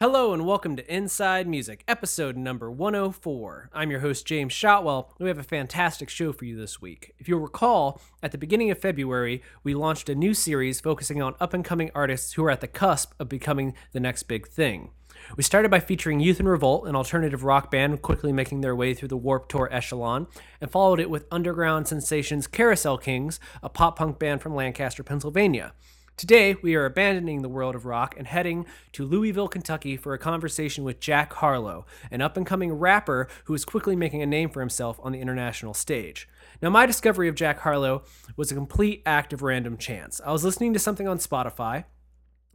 [0.00, 3.68] Hello and welcome to Inside Music, episode number 104.
[3.72, 7.16] I'm your host, James Shotwell, and we have a fantastic show for you this week.
[7.18, 11.34] If you'll recall, at the beginning of February, we launched a new series focusing on
[11.40, 14.92] up and coming artists who are at the cusp of becoming the next big thing.
[15.36, 18.94] We started by featuring Youth in Revolt, an alternative rock band quickly making their way
[18.94, 20.28] through the Warped Tour echelon,
[20.60, 25.72] and followed it with underground sensations Carousel Kings, a pop punk band from Lancaster, Pennsylvania.
[26.18, 30.18] Today, we are abandoning the world of rock and heading to Louisville, Kentucky for a
[30.18, 34.50] conversation with Jack Harlow, an up and coming rapper who is quickly making a name
[34.50, 36.28] for himself on the international stage.
[36.60, 38.02] Now, my discovery of Jack Harlow
[38.36, 40.20] was a complete act of random chance.
[40.26, 41.84] I was listening to something on Spotify,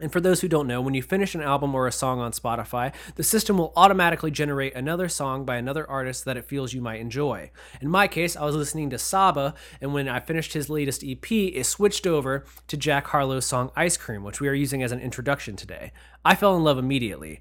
[0.04, 2.34] and for those who don't know, when you finish an album or a song on
[2.34, 6.82] Spotify, the system will automatically generate another song by another artist that it feels you
[6.82, 7.50] might enjoy.
[7.80, 11.32] In my case, I was listening to Saba, and when I finished his latest EP,
[11.32, 15.00] it switched over to Jack Harlow's song Ice Cream, which we are using as an
[15.00, 15.94] introduction today.
[16.26, 17.40] I fell in love immediately.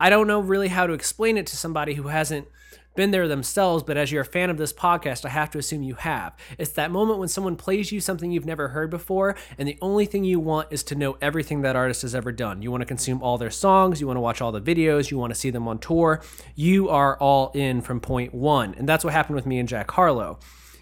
[0.00, 2.48] I don't know really how to explain it to somebody who hasn't
[2.94, 5.82] been there themselves, but as you're a fan of this podcast, I have to assume
[5.82, 6.34] you have.
[6.58, 10.06] It's that moment when someone plays you something you've never heard before, and the only
[10.06, 12.62] thing you want is to know everything that artist has ever done.
[12.62, 15.18] You want to consume all their songs, you want to watch all the videos, you
[15.18, 16.22] want to see them on tour.
[16.54, 18.74] You are all in from point one.
[18.74, 20.38] And that's what happened with me and Jack Harlow.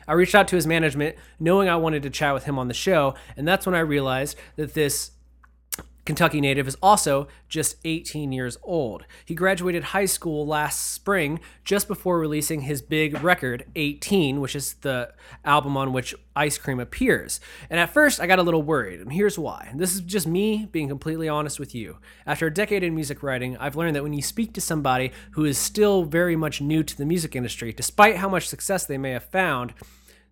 [0.06, 2.74] I reached out to his management knowing I wanted to chat with him on the
[2.74, 5.12] show, and that's when I realized that this
[6.04, 9.04] Kentucky native is also just 18 years old.
[9.24, 14.74] He graduated high school last spring just before releasing his big record, 18, which is
[14.80, 15.12] the
[15.44, 17.38] album on which Ice Cream appears.
[17.70, 19.72] And at first, I got a little worried, and here's why.
[19.76, 21.98] This is just me being completely honest with you.
[22.26, 25.44] After a decade in music writing, I've learned that when you speak to somebody who
[25.44, 29.10] is still very much new to the music industry, despite how much success they may
[29.10, 29.72] have found,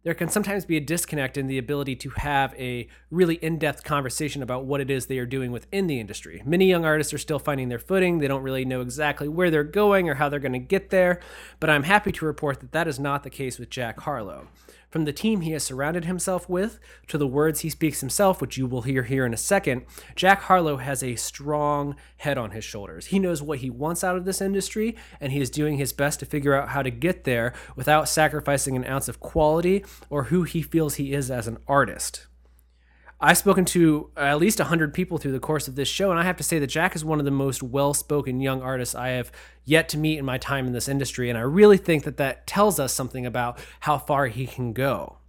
[0.03, 3.85] there can sometimes be a disconnect in the ability to have a really in depth
[3.85, 6.43] conversation about what it is they are doing within the industry.
[6.45, 8.19] Many young artists are still finding their footing.
[8.19, 11.21] They don't really know exactly where they're going or how they're going to get there.
[11.59, 14.49] But I'm happy to report that that is not the case with Jack Harlow.
[14.91, 18.59] From the team he has surrounded himself with to the words he speaks himself, which
[18.59, 19.87] you will hear here in a second,
[20.17, 23.07] Jack Harlow has a strong head on his shoulders.
[23.07, 26.19] He knows what he wants out of this industry, and he is doing his best
[26.21, 30.43] to figure out how to get there without sacrificing an ounce of quality or who
[30.43, 32.27] he feels he is as an artist.
[33.23, 36.19] I've spoken to uh, at least 100 people through the course of this show, and
[36.19, 38.95] I have to say that Jack is one of the most well spoken young artists
[38.95, 39.31] I have
[39.65, 41.29] yet to meet in my time in this industry.
[41.29, 45.20] And I really think that that tells us something about how far he can go.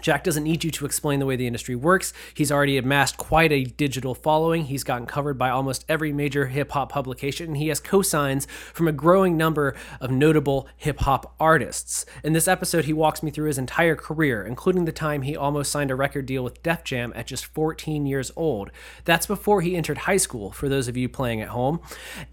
[0.00, 2.12] Jack doesn't need you to explain the way the industry works.
[2.34, 4.66] He's already amassed quite a digital following.
[4.66, 8.88] He's gotten covered by almost every major hip hop publication, and he has cosigns from
[8.88, 12.04] a growing number of notable hip hop artists.
[12.22, 15.72] In this episode, he walks me through his entire career, including the time he almost
[15.72, 18.70] signed a record deal with Def Jam at just 14 years old.
[19.04, 21.80] That's before he entered high school, for those of you playing at home.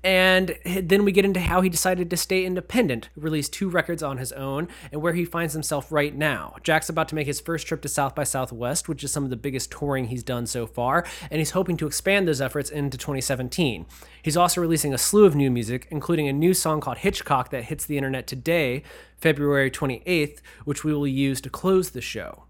[0.03, 4.18] And then we get into how he decided to stay independent, release two records on
[4.18, 6.56] his own, and where he finds himself right now.
[6.62, 9.24] Jack's about to make his first first trip to South by Southwest, which is some
[9.24, 12.72] of the biggest touring he's done so far, and he's hoping to expand those efforts
[12.72, 13.86] into 2017.
[14.24, 17.66] He's also releasing a slew of new music, including a new song called Hitchcock that
[17.66, 18.81] hits the internet today,
[19.18, 22.46] February 28th, which we will use to close the show.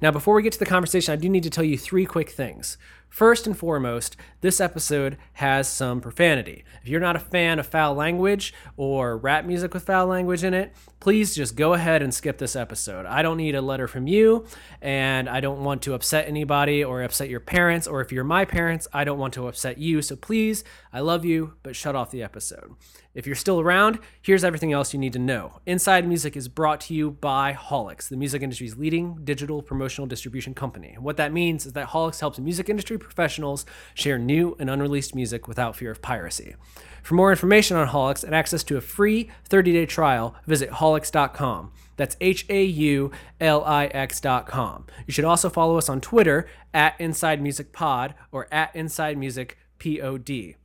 [0.00, 2.30] Now, before we get to the conversation, I do need to tell you three quick
[2.30, 2.78] things.
[3.08, 6.64] First and foremost, this episode has some profanity.
[6.80, 10.54] If you're not a fan of foul language or rap music with foul language in
[10.54, 13.06] it, please just go ahead and skip this episode.
[13.06, 14.46] I don't need a letter from you,
[14.80, 18.44] and I don't want to upset anybody or upset your parents, or if you're my
[18.44, 20.00] parents, I don't want to upset you.
[20.00, 22.76] So please, I love you, but shut off the episode.
[23.14, 25.58] If you're still around, here's everything else you need to know.
[25.66, 30.54] Inside Music is brought to you by Haulix, the music industry's leading digital promotional distribution
[30.54, 30.96] company.
[31.00, 35.48] What that means is that Haulix helps music industry professionals share new and unreleased music
[35.48, 36.54] without fear of piracy.
[37.02, 41.72] For more information on Haulix and access to a free 30 day trial, visit haulix.com.
[41.96, 44.86] That's H A U L I X.com.
[45.06, 49.58] You should also follow us on Twitter at Inside Music Pod or at Inside Music
[49.78, 50.56] POD.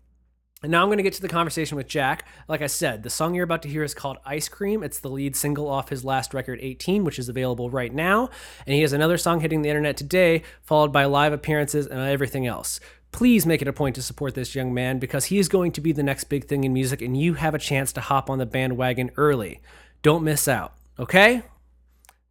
[0.64, 2.26] And now I'm going to get to the conversation with Jack.
[2.48, 4.82] Like I said, the song you're about to hear is called Ice Cream.
[4.82, 8.32] It's the lead single off his last record, 18, which is available right now.
[8.66, 12.48] And he has another song hitting the internet today, followed by live appearances and everything
[12.48, 12.80] else.
[13.18, 15.82] Please make it a point to support this young man because he is going to
[15.82, 18.38] be the next big thing in music, and you have a chance to hop on
[18.38, 19.60] the bandwagon early.
[20.04, 21.42] Don't miss out, okay?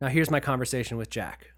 [0.00, 1.48] Now, here's my conversation with Jack.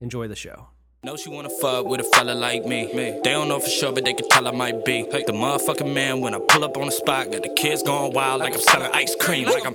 [0.00, 0.68] Enjoy the show.
[1.02, 2.92] Know she wanna fuck with a fella like me.
[2.92, 3.18] me.
[3.24, 5.06] They don't know for sure, but they can tell I might be.
[5.10, 5.24] Hey.
[5.26, 8.40] The motherfucking man when I pull up on the spot, got the kids going wild
[8.40, 9.46] like I'm selling ice cream.
[9.46, 9.72] Like I'm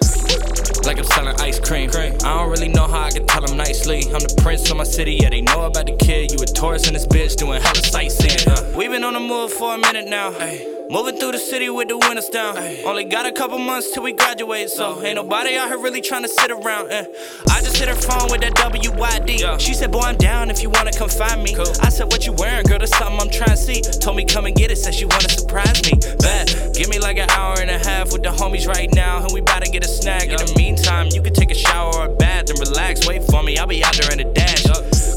[0.83, 1.89] like I'm selling ice cream.
[1.89, 4.03] I don't really know how I can tell them nicely.
[4.13, 6.31] I'm the prince of my city, yeah, they know about the kid.
[6.31, 8.47] You a tourist in this bitch doing hella sightseeing.
[8.47, 10.31] Uh, we been on the move for a minute now.
[10.31, 10.74] Hey.
[10.89, 12.57] Moving through the city with the windows down.
[12.85, 16.21] Only got a couple months till we graduate, so ain't nobody out here really trying
[16.21, 16.91] to sit around.
[16.91, 17.05] Eh.
[17.49, 19.59] I just hit her phone with that WYD.
[19.59, 21.55] She said, Boy, I'm down if you wanna come find me.
[21.81, 22.77] I said, What you wearing, girl?
[22.77, 23.81] That's something I'm trying to see.
[23.81, 25.97] Told me, Come and get it, said she wanna surprise me.
[26.19, 29.33] Bet, give me like an hour and a half with the homies right now, and
[29.33, 30.27] we about to get a snack.
[30.27, 33.07] In the meantime, you can take a shower or a bath and relax.
[33.07, 34.65] Wait for me, I'll be out there in a dash.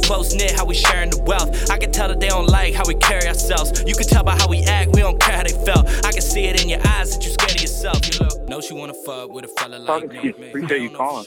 [0.08, 1.70] Close knit, how we sharing the wealth.
[1.70, 3.84] I can tell that they don't like how we carry ourselves.
[3.86, 5.86] You can tell by how we act, we don't care how they felt.
[6.02, 8.14] I can see it in your eyes that you scared of yourself.
[8.14, 10.30] You look, know she wanna fuck with a fella like me.
[10.30, 11.26] Appreciate you calling.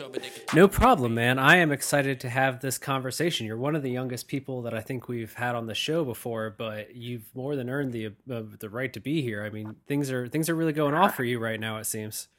[0.56, 1.38] No problem, man.
[1.38, 3.46] I am excited to have this conversation.
[3.46, 6.50] You're one of the youngest people that I think we've had on the show before,
[6.58, 9.44] but you've more than earned the uh, the right to be here.
[9.44, 11.78] I mean, things are things are really going off for you right now.
[11.78, 12.30] It seems.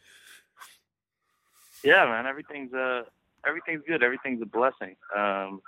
[1.84, 2.26] Yeah, man.
[2.26, 3.02] Everything's uh
[3.46, 4.02] everything's good.
[4.02, 4.96] Everything's a blessing.
[5.16, 5.62] Um,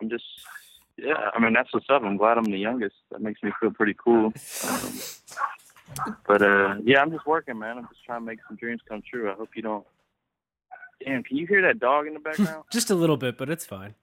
[0.00, 0.24] I'm just
[0.96, 1.30] yeah.
[1.34, 2.02] I mean, that's what's up.
[2.02, 2.96] I'm glad I'm the youngest.
[3.10, 4.32] That makes me feel pretty cool.
[5.98, 7.78] Um, but uh, yeah, I'm just working, man.
[7.78, 9.30] I'm just trying to make some dreams come true.
[9.30, 9.86] I hope you don't.
[11.04, 12.64] Damn, can you hear that dog in the background?
[12.72, 13.94] Just a little bit, but it's fine.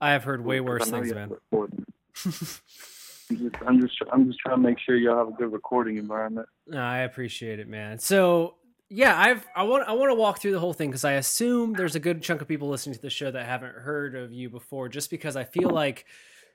[0.00, 1.30] I have heard way worse things, man.
[1.52, 5.96] I'm just, I'm just, I'm just trying to make sure y'all have a good recording
[5.96, 6.48] environment.
[6.74, 7.98] I appreciate it, man.
[7.98, 8.56] So
[8.94, 11.72] yeah, I've I want I want to walk through the whole thing because I assume
[11.72, 14.48] there's a good chunk of people listening to the show that haven't heard of you
[14.48, 16.06] before, just because I feel like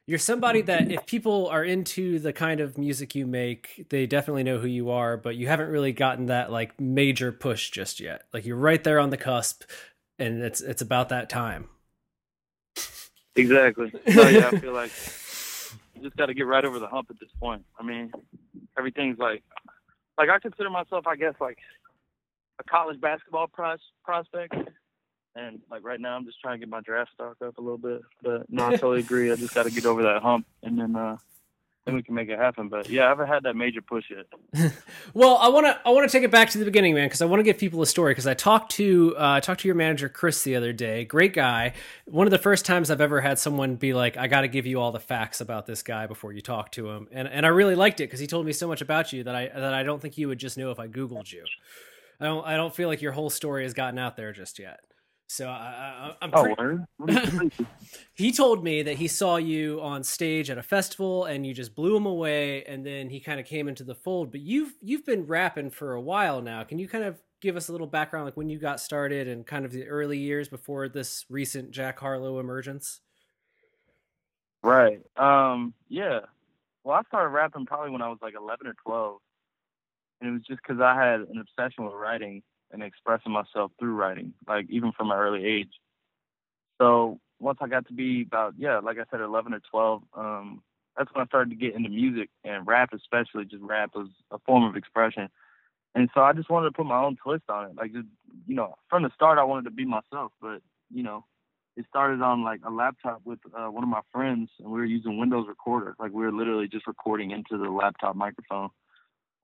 [0.07, 4.43] you're somebody that if people are into the kind of music you make, they definitely
[4.43, 8.21] know who you are, but you haven't really gotten that like major push just yet.
[8.33, 9.63] Like you're right there on the cusp,
[10.17, 11.67] and it's it's about that time.
[13.35, 13.91] Exactly.
[14.13, 14.91] So yeah, I feel like
[15.93, 17.65] you just got to get right over the hump at this point.
[17.77, 18.13] I mean,
[18.77, 19.43] everything's like,
[20.17, 21.57] like I consider myself, I guess, like
[22.59, 24.53] a college basketball pros- prospect.
[25.35, 27.77] And like right now, I'm just trying to get my draft stock up a little
[27.77, 28.01] bit.
[28.21, 29.31] But no, I totally agree.
[29.31, 31.17] I just got to get over that hump, and then uh,
[31.85, 32.67] then we can make it happen.
[32.67, 34.71] But yeah, I haven't had that major push yet.
[35.15, 37.21] Well, I want to I want to take it back to the beginning, man, because
[37.21, 38.11] I want to give people a story.
[38.11, 41.03] Because I talked to uh, I talked to your manager Chris the other day.
[41.03, 41.73] Great guy.
[42.05, 44.67] One of the first times I've ever had someone be like, "I got to give
[44.67, 47.49] you all the facts about this guy before you talk to him," and and I
[47.49, 49.81] really liked it because he told me so much about you that I that I
[49.81, 51.43] don't think you would just know if I googled you.
[52.19, 54.79] I don't I don't feel like your whole story has gotten out there just yet.
[55.31, 56.85] So I, I, I'm Oh, pre- word?
[56.97, 57.53] What do you think?
[58.15, 61.75] he told me that he saw you on stage at a festival and you just
[61.75, 65.05] blew him away and then he kind of came into the fold but you've you've
[65.05, 68.25] been rapping for a while now can you kind of give us a little background
[68.25, 71.99] like when you got started and kind of the early years before this recent jack
[71.99, 73.01] harlow emergence
[74.61, 75.01] Right.
[75.15, 75.73] Um.
[75.87, 76.19] Yeah.
[76.83, 79.17] Well, I started rapping probably when I was like 11 or 12,
[80.19, 83.95] and it was just because I had an obsession with writing and expressing myself through
[83.95, 85.71] writing, like even from an early age.
[86.79, 90.61] So once I got to be about yeah, like I said, 11 or 12, um,
[90.97, 94.39] that's when I started to get into music and rap, especially just rap was a
[94.39, 95.29] form of expression.
[95.95, 97.75] And so I just wanted to put my own twist on it.
[97.75, 98.07] Like just
[98.45, 100.61] you know, from the start I wanted to be myself, but
[100.93, 101.25] you know,
[101.77, 104.85] it started on like a laptop with uh, one of my friends, and we were
[104.85, 105.95] using Windows Recorder.
[105.97, 108.69] Like we were literally just recording into the laptop microphone,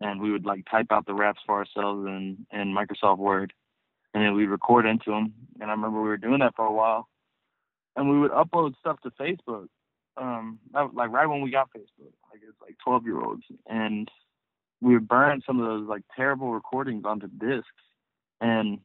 [0.01, 3.53] and we would like type out the raps for ourselves in in Microsoft Word,
[4.13, 5.33] and then we'd record into them.
[5.59, 7.07] And I remember we were doing that for a while,
[7.95, 9.67] and we would upload stuff to Facebook.
[10.17, 14.09] Um, like right when we got Facebook, like it's like 12 year olds, and
[14.81, 17.67] we would burn some of those like terrible recordings onto discs,
[18.39, 18.79] and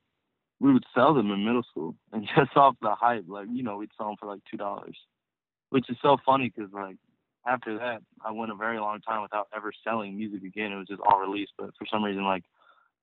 [0.61, 3.77] we would sell them in middle school, and just off the hype, like you know,
[3.77, 4.97] we'd sell them for like two dollars,
[5.71, 6.97] which is so funny because like
[7.47, 10.73] after that, I went a very long time without ever selling music again.
[10.73, 12.45] It was just all released, but for some reason, like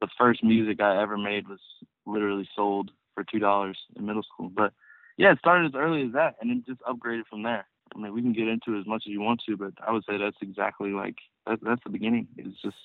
[0.01, 1.59] the first music I ever made was
[2.05, 4.49] literally sold for two dollars in middle school.
[4.49, 4.73] But
[5.17, 7.67] yeah, it started as early as that, and it just upgraded from there.
[7.95, 9.91] I mean, we can get into it as much as you want to, but I
[9.91, 11.15] would say that's exactly like
[11.47, 12.27] that, that's the beginning.
[12.37, 12.77] It was just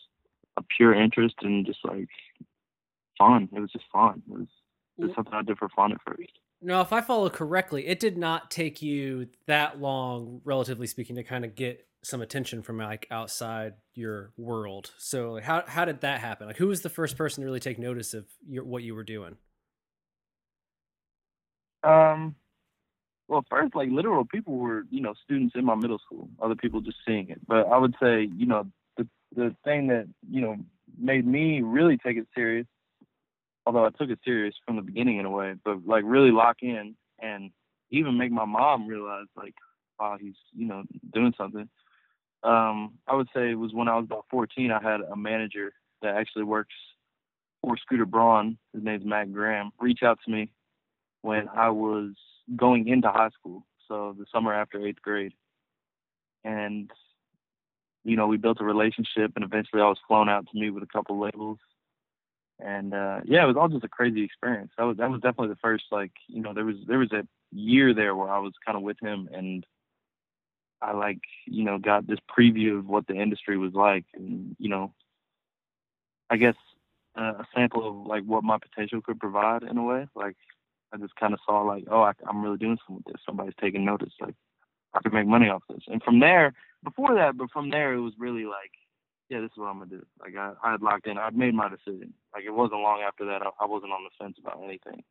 [0.57, 2.09] a pure interest and just like
[3.19, 3.49] fun.
[3.55, 4.23] It was just fun.
[4.31, 4.49] It was
[5.01, 6.33] just something I did for fun at first.
[6.63, 11.25] No if i follow correctly it did not take you that long relatively speaking to
[11.25, 16.21] kind of get some attention from like outside your world so how, how did that
[16.21, 18.95] happen like who was the first person to really take notice of your, what you
[18.95, 19.37] were doing
[21.83, 22.37] Um,
[23.29, 26.29] well, first, like literal people were, you know, students in my middle school.
[26.41, 27.41] Other people just seeing it.
[27.47, 28.67] But I would say, you know,
[28.97, 30.57] the the thing that you know
[30.99, 32.67] made me really take it serious,
[33.67, 36.59] although I took it serious from the beginning in a way, but like really lock
[36.63, 37.51] in and
[37.91, 39.55] even make my mom realize, like,
[39.99, 41.69] wow, he's you know doing something.
[42.43, 44.73] Um, I would say it was when I was about 14.
[44.73, 46.75] I had a manager that actually works
[47.61, 48.59] for Scooter Braun.
[48.73, 49.71] His name's Matt Graham.
[49.79, 50.51] Reach out to me
[51.21, 52.11] when I was
[52.57, 55.33] going into high school, so the summer after eighth grade.
[56.45, 56.91] And
[58.05, 60.83] you know, we built a relationship, and eventually I was flown out to meet with
[60.83, 61.59] a couple labels.
[62.65, 64.73] And uh, yeah, it was all just a crazy experience.
[64.79, 67.27] That was that was definitely the first like you know there was there was a
[67.51, 69.67] year there where I was kind of with him and
[70.81, 74.69] I like you know got this preview of what the industry was like and you
[74.69, 74.95] know
[76.31, 76.55] I guess
[77.19, 80.07] uh, a sample of like what my potential could provide in a way.
[80.15, 80.37] Like
[80.93, 83.23] I just kind of saw like oh I, I'm really doing something with this.
[83.27, 84.35] Somebody's taking notice like
[84.95, 85.83] I could make money off this.
[85.87, 86.53] And from there
[86.85, 88.73] before that, but from there it was really like,
[89.33, 90.05] yeah, this is what I'm gonna do.
[90.21, 91.17] Like I, I had locked in.
[91.17, 92.13] I'd made my decision.
[92.35, 95.03] Like it wasn't long after that I, I wasn't on the fence about anything.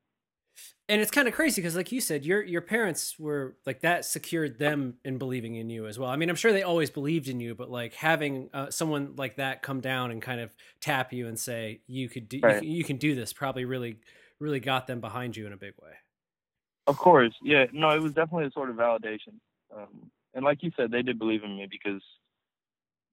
[0.88, 4.06] And it's kind of crazy because, like you said, your your parents were like that
[4.06, 6.10] secured them in believing in you as well.
[6.10, 9.38] I mean, I'm sure they always believed in you, but like having uh, someone like
[9.38, 12.62] that come down and kind of tap you and say you could do right.
[12.62, 13.98] you, you can do this probably really
[14.40, 15.94] really got them behind you in a big way.
[16.88, 17.66] Of course, yeah.
[17.72, 19.40] No, it was definitely a sort of validation.
[19.76, 22.02] Um, and like you said, they did believe in me because,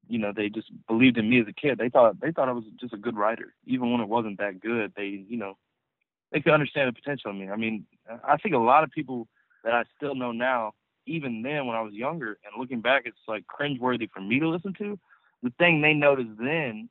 [0.08, 1.78] you know, they just believed in me as a kid.
[1.78, 4.60] They thought they thought I was just a good writer, even when it wasn't that
[4.60, 4.92] good.
[4.96, 5.56] They, you know,
[6.32, 7.50] they could understand the potential in me.
[7.50, 7.86] I mean,
[8.24, 9.28] I think a lot of people
[9.64, 10.72] that I still know now,
[11.06, 14.48] even then when I was younger, and looking back, it's like cringeworthy for me to
[14.48, 14.98] listen to.
[15.42, 16.88] The thing they noticed then,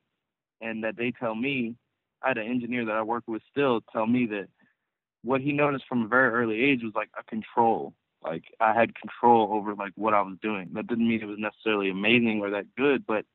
[0.62, 1.76] and that they tell me,
[2.22, 4.48] I had an engineer that I work with still tell me that
[5.24, 7.94] what he noticed from a very early age was like a control
[8.24, 10.70] like I had control over like what I was doing.
[10.74, 13.26] That didn't mean it was necessarily amazing or that good, but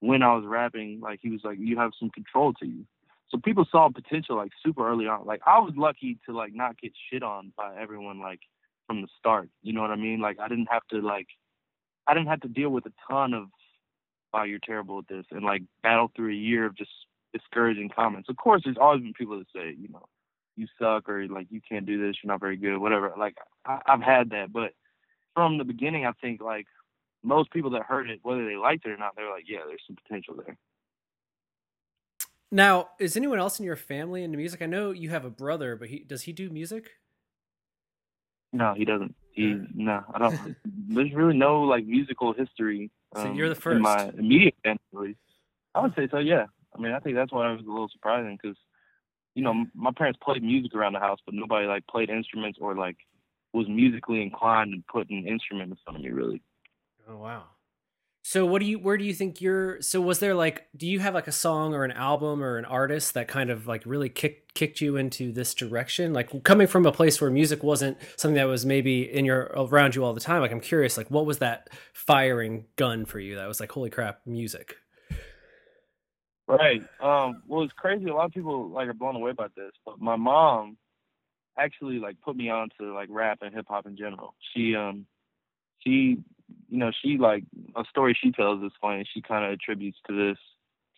[0.00, 2.86] when I was rapping, like he was like, you have some control to you.
[3.30, 5.24] So people saw potential like super early on.
[5.24, 8.40] Like I was lucky to like not get shit on by everyone like
[8.86, 9.48] from the start.
[9.62, 10.20] You know what I mean?
[10.20, 11.28] Like I didn't have to like
[12.06, 13.46] I didn't have to deal with a ton of
[14.34, 16.90] oh you're terrible at this and like battle through a year of just
[17.32, 18.28] discouraging comments.
[18.28, 20.06] Of course there's always been people that say, you know,
[20.56, 23.12] you suck or like you can't do this, you're not very good, whatever.
[23.18, 24.72] Like I, I've had that, but
[25.34, 26.66] from the beginning, I think like
[27.22, 29.82] most people that heard it, whether they liked it or not, they're like, yeah, there's
[29.86, 30.56] some potential there.
[32.52, 34.60] Now, is anyone else in your family into music?
[34.60, 36.90] I know you have a brother, but he does he do music?
[38.52, 39.14] No, he doesn't.
[39.32, 40.56] He uh, no, I don't.
[40.64, 42.90] there's really no like musical history.
[43.14, 43.76] Um, so you're the first.
[43.76, 45.16] In my immediate family,
[45.74, 46.18] I would say so.
[46.18, 46.46] Yeah.
[46.74, 48.56] I mean, I think that's why it was a little surprising because
[49.34, 52.74] you know, my parents played music around the house, but nobody like played instruments or
[52.74, 52.96] like
[53.52, 56.42] was musically inclined and put an instrument in front of me really.
[57.08, 57.44] Oh wow.
[58.22, 61.00] So what do you where do you think you're so was there like do you
[61.00, 64.10] have like a song or an album or an artist that kind of like really
[64.10, 66.12] kicked kicked you into this direction?
[66.12, 69.94] Like coming from a place where music wasn't something that was maybe in your around
[69.94, 73.36] you all the time, like I'm curious like what was that firing gun for you
[73.36, 74.76] that was like holy crap music?
[76.50, 76.82] Right.
[77.00, 78.08] Um, well, it's crazy.
[78.08, 80.76] A lot of people like are blown away by this, but my mom
[81.56, 84.34] actually like put me on to like rap and hip hop in general.
[84.52, 85.06] She um
[85.78, 86.18] she
[86.68, 87.44] you know she like
[87.76, 89.04] a story she tells is funny.
[89.12, 90.38] She kind of attributes to this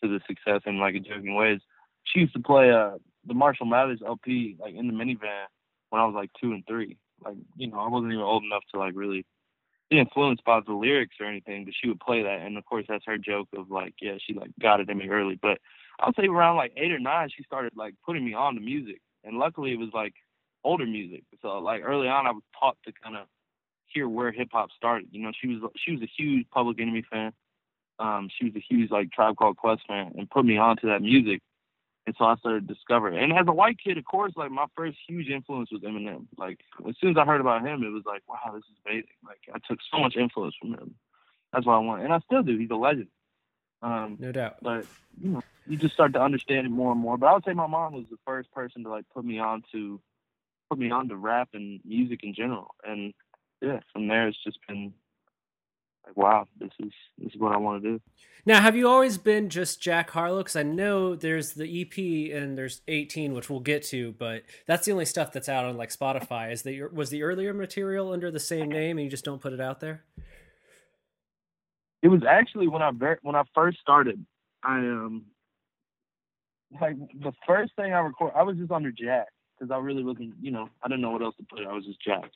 [0.02, 1.60] to the success in like a joking ways.
[2.04, 2.92] She used to play uh
[3.26, 5.46] the Marshall Mathers LP like in the minivan
[5.90, 6.96] when I was like two and three.
[7.22, 9.26] Like you know I wasn't even old enough to like really
[9.98, 13.04] influenced by the lyrics or anything, but she would play that, and of course that's
[13.06, 15.38] her joke of like, yeah, she like got it in me early.
[15.40, 15.58] But
[16.00, 19.00] I'll say around like eight or nine, she started like putting me on to music,
[19.24, 20.14] and luckily it was like
[20.64, 21.24] older music.
[21.40, 23.26] So like early on, I was taught to kind of
[23.86, 25.08] hear where hip hop started.
[25.10, 27.32] You know, she was she was a huge Public Enemy fan.
[27.98, 30.86] Um, she was a huge like Tribe Called Quest fan, and put me on to
[30.86, 31.40] that music.
[32.04, 33.18] And so I started discovering.
[33.18, 36.26] And as a white kid, of course, like my first huge influence was Eminem.
[36.36, 39.08] Like as soon as I heard about him, it was like, wow, this is amazing.
[39.24, 40.94] Like I took so much influence from him.
[41.52, 42.56] That's what I want, and I still do.
[42.56, 43.08] He's a legend.
[43.82, 44.56] Um, no doubt.
[44.62, 44.86] But
[45.20, 47.18] you know, you just start to understand it more and more.
[47.18, 49.62] But I would say my mom was the first person to like put me on
[49.72, 50.00] to
[50.70, 52.74] put me on to rap and music in general.
[52.84, 53.12] And
[53.60, 54.94] yeah, from there it's just been
[56.06, 58.00] like, wow, this is this is what I want to do.
[58.44, 60.38] Now, have you always been just Jack Harlow?
[60.38, 64.84] Because I know there's the EP and there's 18, which we'll get to, but that's
[64.84, 66.52] the only stuff that's out on like Spotify.
[66.52, 69.52] Is the was the earlier material under the same name, and you just don't put
[69.52, 70.02] it out there?
[72.02, 72.90] It was actually when I
[73.22, 74.24] when I first started.
[74.64, 75.26] I um
[76.80, 79.28] like the first thing I recorded, I was just under Jack
[79.62, 81.64] because I really wasn't, you know, I didn't know what else to put.
[81.64, 82.30] I was just Jack.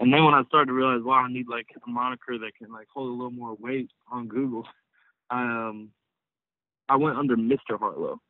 [0.00, 2.72] And then when I started to realize, wow, I need like a moniker that can
[2.72, 4.66] like hold a little more weight on Google,
[5.28, 5.90] I um,
[6.88, 7.78] I went under Mr.
[7.78, 8.20] Harlow,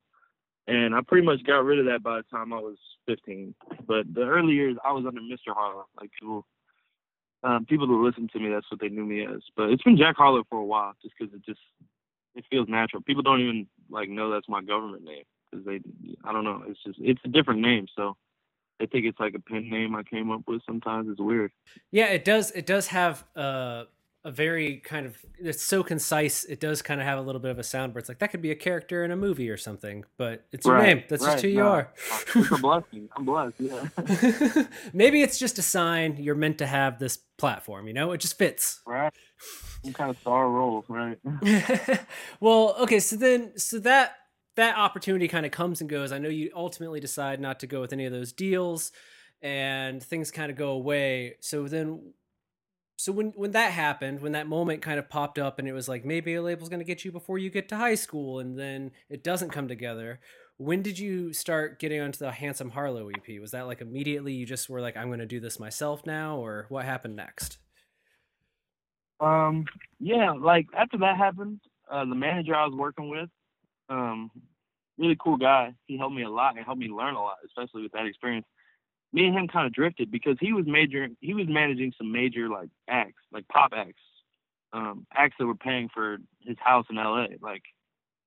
[0.66, 3.54] and I pretty much got rid of that by the time I was 15.
[3.86, 5.54] But the early years, I was under Mr.
[5.54, 5.86] Harlow.
[6.00, 6.44] Like people,
[7.44, 9.42] um, people that listen to me, that's what they knew me as.
[9.56, 11.60] But it's been Jack Harlow for a while, just because it just
[12.34, 13.02] it feels natural.
[13.02, 15.80] People don't even like know that's my government name because they,
[16.24, 18.16] I don't know, it's just it's a different name, so
[18.82, 20.62] I think it's like a pen name I came up with.
[20.66, 21.52] Sometimes it's weird.
[21.90, 22.50] Yeah, it does.
[22.50, 23.84] It does have uh,
[24.24, 26.44] a very kind of it's so concise.
[26.44, 28.30] It does kind of have a little bit of a sound where it's like that
[28.32, 31.04] could be a character in a movie or something, but it's your Right, name.
[31.08, 31.68] That's right, just who you no.
[31.68, 31.92] are.
[32.34, 33.08] It's a blessing.
[33.16, 33.54] I'm blessed.
[33.58, 34.64] Yeah.
[34.92, 37.86] Maybe it's just a sign you're meant to have this platform.
[37.88, 38.80] You know, it just fits.
[38.86, 39.12] right.
[39.84, 41.18] Some kind of star role, right?
[42.40, 44.14] well, okay, so then so that
[44.56, 46.12] that opportunity kind of comes and goes.
[46.12, 48.92] I know you ultimately decide not to go with any of those deals
[49.40, 51.36] and things kind of go away.
[51.40, 52.12] So then
[52.96, 55.88] so when when that happened, when that moment kind of popped up and it was
[55.88, 58.58] like maybe a label's going to get you before you get to high school and
[58.58, 60.20] then it doesn't come together.
[60.58, 63.40] When did you start getting onto the Handsome Harlow EP?
[63.40, 66.36] Was that like immediately you just were like I'm going to do this myself now
[66.36, 67.58] or what happened next?
[69.18, 69.64] Um,
[69.98, 73.30] yeah, like after that happened, uh, the manager I was working with,
[73.92, 74.30] um,
[74.98, 75.74] really cool guy.
[75.86, 78.46] He helped me a lot and helped me learn a lot, especially with that experience.
[79.12, 81.08] Me and him kind of drifted because he was major.
[81.20, 84.00] He was managing some major like acts, like pop acts,
[84.72, 87.28] um, acts that were paying for his house in L.A.
[87.42, 87.62] Like,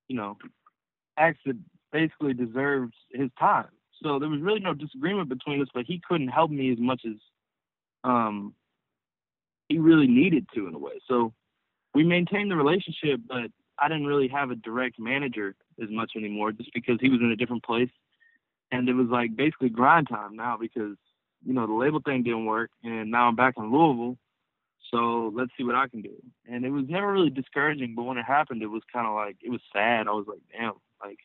[0.07, 0.37] you know,
[1.17, 1.57] acts that
[1.91, 3.69] basically deserved his time.
[4.03, 7.01] So there was really no disagreement between us, but he couldn't help me as much
[7.05, 7.15] as
[8.03, 8.53] um
[9.69, 11.01] he really needed to in a way.
[11.07, 11.33] So
[11.95, 16.51] we maintained the relationship, but I didn't really have a direct manager as much anymore
[16.51, 17.89] just because he was in a different place.
[18.71, 20.97] And it was like basically grind time now because,
[21.45, 24.17] you know, the label thing didn't work and now I'm back in Louisville.
[24.91, 26.15] So let's see what I can do.
[26.47, 29.37] And it was never really discouraging, but when it happened, it was kind of like,
[29.43, 30.07] it was sad.
[30.07, 31.19] I was like, damn, like,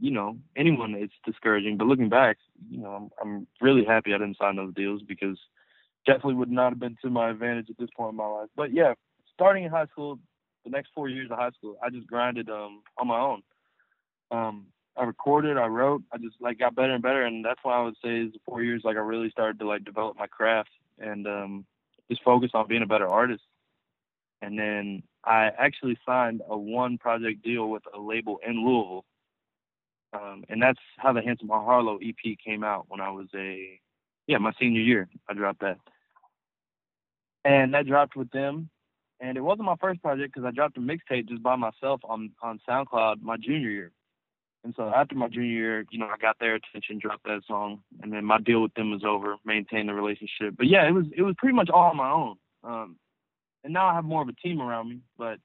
[0.00, 1.76] you know, anyone it's discouraging.
[1.76, 2.38] But looking back,
[2.70, 5.38] you know, I'm, I'm really happy I didn't sign those deals because
[6.06, 8.48] definitely would not have been to my advantage at this point in my life.
[8.56, 8.94] But yeah,
[9.34, 10.18] starting in high school,
[10.64, 13.42] the next four years of high school, I just grinded um on my own.
[14.30, 17.74] Um, I recorded, I wrote, I just like got better and better, and that's why
[17.74, 20.26] I would say is the four years like I really started to like develop my
[20.26, 21.64] craft and um
[22.10, 23.42] just focus on being a better artist.
[24.42, 29.04] And then I actually signed a one project deal with a label in Louisville.
[30.12, 33.80] Um, and that's how the Handsome Harlow EP came out when I was a
[34.26, 35.08] yeah, my senior year.
[35.28, 35.78] I dropped that.
[37.44, 38.70] And that dropped with them.
[39.20, 42.30] And it wasn't my first project because I dropped a mixtape just by myself on,
[42.42, 43.92] on SoundCloud my junior year.
[44.64, 47.80] And so after my junior year, you know, I got their attention, dropped that song,
[48.02, 50.54] and then my deal with them was over, maintained the relationship.
[50.56, 52.36] But yeah, it was it was pretty much all on my own.
[52.62, 52.96] Um,
[53.64, 55.00] and now I have more of a team around me.
[55.16, 55.38] But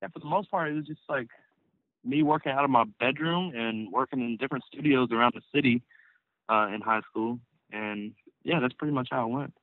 [0.00, 1.28] yeah, for the most part, it was just like
[2.04, 5.82] me working out of my bedroom and working in different studios around the city
[6.48, 7.38] uh, in high school.
[7.72, 9.54] And yeah, that's pretty much how it went.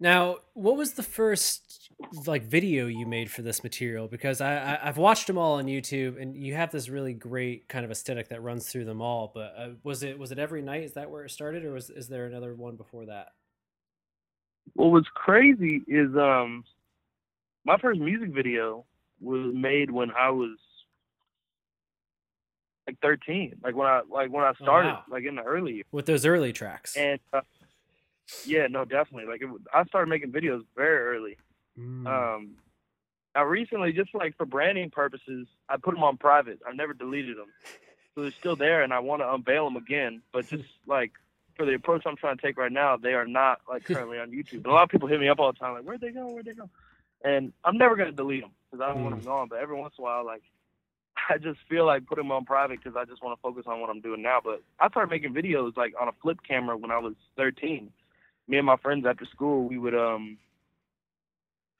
[0.00, 1.90] Now, what was the first
[2.26, 4.08] like video you made for this material?
[4.08, 7.68] Because I, I I've watched them all on YouTube, and you have this really great
[7.68, 9.30] kind of aesthetic that runs through them all.
[9.32, 10.84] But uh, was it was it every night?
[10.84, 13.28] Is that where it started, or was is there another one before that?
[14.72, 16.64] What was crazy is um
[17.66, 18.86] my first music video
[19.20, 20.56] was made when I was
[22.86, 25.04] like 13, like when I like when I started, wow.
[25.10, 25.84] like in the early.
[25.92, 26.96] With those early tracks.
[26.96, 27.42] And uh,
[28.44, 29.30] yeah, no, definitely.
[29.30, 31.36] Like it, I started making videos very early.
[31.78, 32.06] Mm.
[32.06, 32.50] Um,
[33.34, 36.60] now recently, just like for branding purposes, I put them on private.
[36.66, 37.48] I never deleted them,
[38.14, 40.22] so they're still there, and I want to unveil them again.
[40.32, 41.12] But just like
[41.56, 44.30] for the approach I'm trying to take right now, they are not like currently on
[44.30, 44.62] YouTube.
[44.62, 46.26] But a lot of people hit me up all the time, like, "Where'd they go?
[46.26, 46.68] Where'd they go?"
[47.24, 49.48] And I'm never gonna delete them because I don't want them gone.
[49.48, 50.42] But every once in a while, like,
[51.28, 53.80] I just feel like putting them on private because I just want to focus on
[53.80, 54.40] what I'm doing now.
[54.42, 57.92] But I started making videos like on a flip camera when I was 13.
[58.50, 60.36] Me and my friends after school, we would um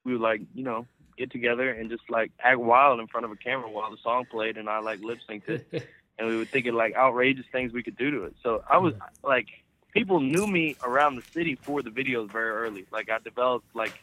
[0.04, 0.86] we would like you know
[1.18, 4.24] get together and just like act wild in front of a camera while the song
[4.30, 7.72] played and I like lip synced it and we would think of like outrageous things
[7.72, 8.36] we could do to it.
[8.40, 9.48] So I was like
[9.92, 12.86] people knew me around the city for the videos very early.
[12.92, 14.00] Like I developed like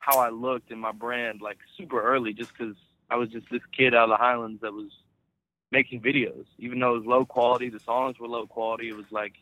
[0.00, 2.74] how I looked and my brand like super early just because
[3.08, 4.90] I was just this kid out of the Highlands that was
[5.70, 6.46] making videos.
[6.58, 8.88] Even though it was low quality, the songs were low quality.
[8.88, 9.34] It was like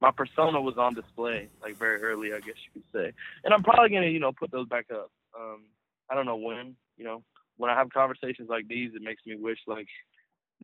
[0.00, 3.12] my persona was on display like very early, I guess you could say.
[3.44, 5.10] And I'm probably gonna you know put those back up.
[5.38, 5.64] Um,
[6.10, 6.76] I don't know when.
[6.96, 7.22] You know,
[7.56, 9.88] when I have conversations like these, it makes me wish like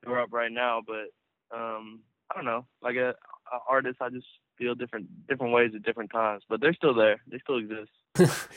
[0.02, 0.82] they were up right now.
[0.86, 2.66] But um, I don't know.
[2.82, 4.26] Like a, a artist, I just
[4.58, 6.42] feel different different ways at different times.
[6.48, 7.20] But they're still there.
[7.30, 7.90] They still exist.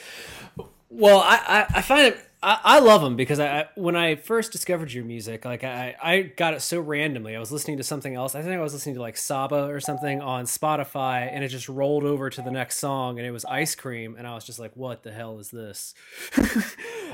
[0.89, 4.51] well, I, I, I find it I, I love them because I, when I first
[4.51, 7.35] discovered your music, like I, I got it so randomly.
[7.35, 8.35] I was listening to something else.
[8.35, 11.67] I think I was listening to like Saba or something on Spotify, and it just
[11.67, 14.59] rolled over to the next song, and it was Ice Cream, and I was just
[14.59, 15.95] like, "What the hell is this?"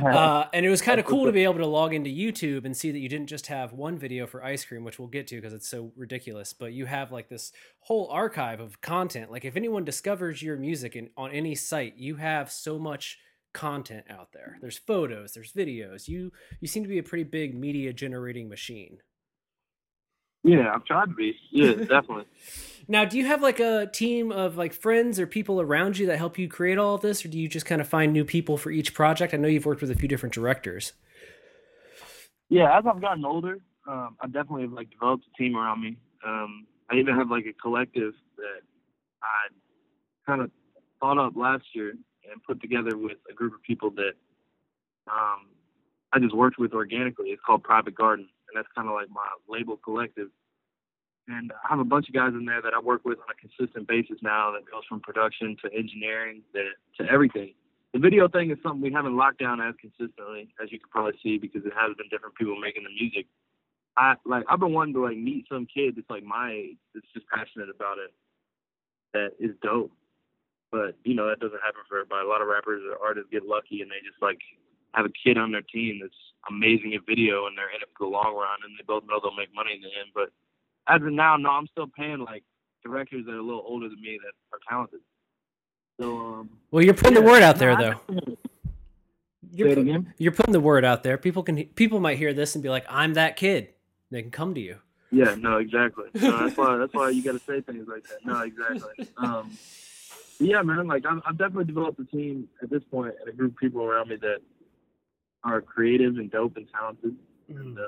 [0.04, 2.76] uh, and it was kind of cool to be able to log into YouTube and
[2.76, 5.36] see that you didn't just have one video for Ice Cream, which we'll get to
[5.36, 9.32] because it's so ridiculous, but you have like this whole archive of content.
[9.32, 13.18] Like if anyone discovers your music in, on any site, you have so much
[13.54, 14.58] content out there.
[14.62, 16.08] There's photos, there's videos.
[16.08, 19.00] You you seem to be a pretty big media generating machine.
[20.44, 21.36] Yeah, I've tried to be.
[21.52, 22.26] Yeah, definitely.
[22.88, 26.18] now, do you have like a team of like friends or people around you that
[26.18, 28.58] help you create all of this, or do you just kind of find new people
[28.58, 29.34] for each project?
[29.34, 30.94] I know you've worked with a few different directors.
[32.50, 35.98] Yeah, as I've gotten older, um, I definitely have like developed a team around me.
[36.26, 38.62] Um, I even have like a collective that
[39.24, 39.54] I
[40.26, 40.52] kind of
[41.00, 41.94] thought up last year
[42.32, 44.14] and put together with a group of people that
[45.12, 45.48] um,
[46.14, 47.30] I just worked with organically.
[47.30, 50.28] It's called Private Garden, and that's kind of like my label collective.
[51.28, 53.38] And I have a bunch of guys in there that I work with on a
[53.40, 57.54] consistent basis now that goes from production to engineering to, to everything.
[57.94, 61.20] The video thing is something we haven't locked down as consistently as you can probably
[61.22, 63.28] see because it has been different people making the music.
[63.98, 67.08] I like I've been wanting to like meet some kid that's like my age that's
[67.14, 68.14] just passionate about it
[69.14, 69.92] that is dope
[70.72, 72.26] but you know that doesn't happen for everybody.
[72.26, 74.40] A lot of rappers or artists get lucky and they just like
[74.94, 76.16] have a kid on their team that's
[76.50, 79.20] amazing at video and they're in it for the long run and they both know
[79.22, 80.10] they'll make money in the end.
[80.16, 80.32] But
[80.88, 82.44] as of now, no, I'm still paying like
[82.84, 85.02] directors that are a little older than me that are talented.
[86.00, 88.00] So um, well, you're putting yeah, the word out there though.
[89.54, 91.18] You're, put, you're putting the word out there.
[91.18, 93.70] People can people might hear this and be like, "I'm that kid."
[94.10, 94.78] They can come to you.
[95.12, 96.06] Yeah, no, exactly.
[96.16, 98.26] No, that's why that's why you got to say things like that.
[98.26, 99.08] No, exactly.
[99.18, 99.52] Um,
[100.42, 100.88] yeah, man.
[100.88, 103.84] Like I've, I've definitely developed a team at this point and a group of people
[103.84, 104.40] around me that
[105.44, 107.16] are creative and dope and talented.
[107.52, 107.60] Mm.
[107.60, 107.84] And uh,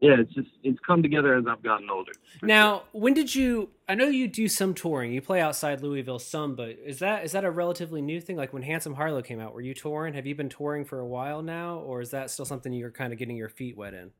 [0.00, 2.12] yeah, it's just it's come together as I've gotten older.
[2.42, 3.70] Now, when did you?
[3.88, 5.12] I know you do some touring.
[5.12, 8.36] You play outside Louisville some, but is that is that a relatively new thing?
[8.36, 10.14] Like when Handsome Harlow came out, were you touring?
[10.14, 13.12] Have you been touring for a while now, or is that still something you're kind
[13.12, 14.12] of getting your feet wet in?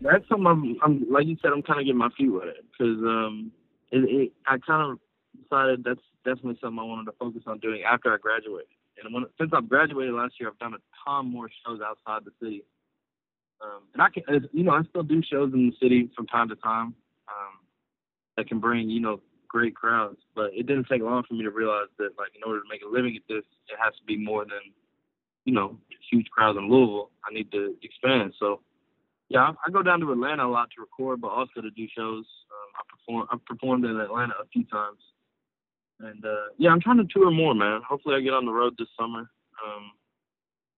[0.00, 2.98] That's something I'm, I'm like you said, I'm kind of getting my feet wet because
[2.98, 3.52] um,
[3.90, 4.98] it, it, I kind of
[5.42, 8.68] decided that's definitely something I wanted to focus on doing after I graduated.
[9.02, 12.32] And when, since I've graduated last year, I've done a ton more shows outside the
[12.40, 12.64] city.
[13.62, 16.48] Um, and I can, you know, I still do shows in the city from time
[16.48, 16.94] to time
[17.28, 17.54] um,
[18.36, 20.18] that can bring, you know, great crowds.
[20.34, 22.82] But it didn't take long for me to realize that, like, in order to make
[22.82, 24.72] a living at this, it has to be more than,
[25.44, 25.78] you know,
[26.10, 27.10] huge crowds in Louisville.
[27.28, 28.34] I need to expand.
[28.38, 28.60] So,
[29.28, 31.86] yeah, I, I go down to Atlanta a lot to record, but also to do
[31.96, 32.24] shows.
[32.50, 33.28] Um, I perform.
[33.32, 34.98] I've performed in Atlanta a few times.
[36.04, 37.80] And uh, yeah, I'm trying to tour more, man.
[37.88, 39.30] Hopefully, I get on the road this summer.
[39.64, 39.92] Um,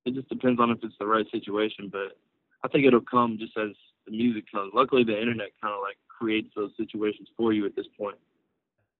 [0.05, 2.17] it just depends on if it's the right situation, but
[2.65, 3.71] I think it'll come just as
[4.07, 4.73] the music comes.
[4.75, 8.17] Luckily, the internet kind of like creates those situations for you at this point.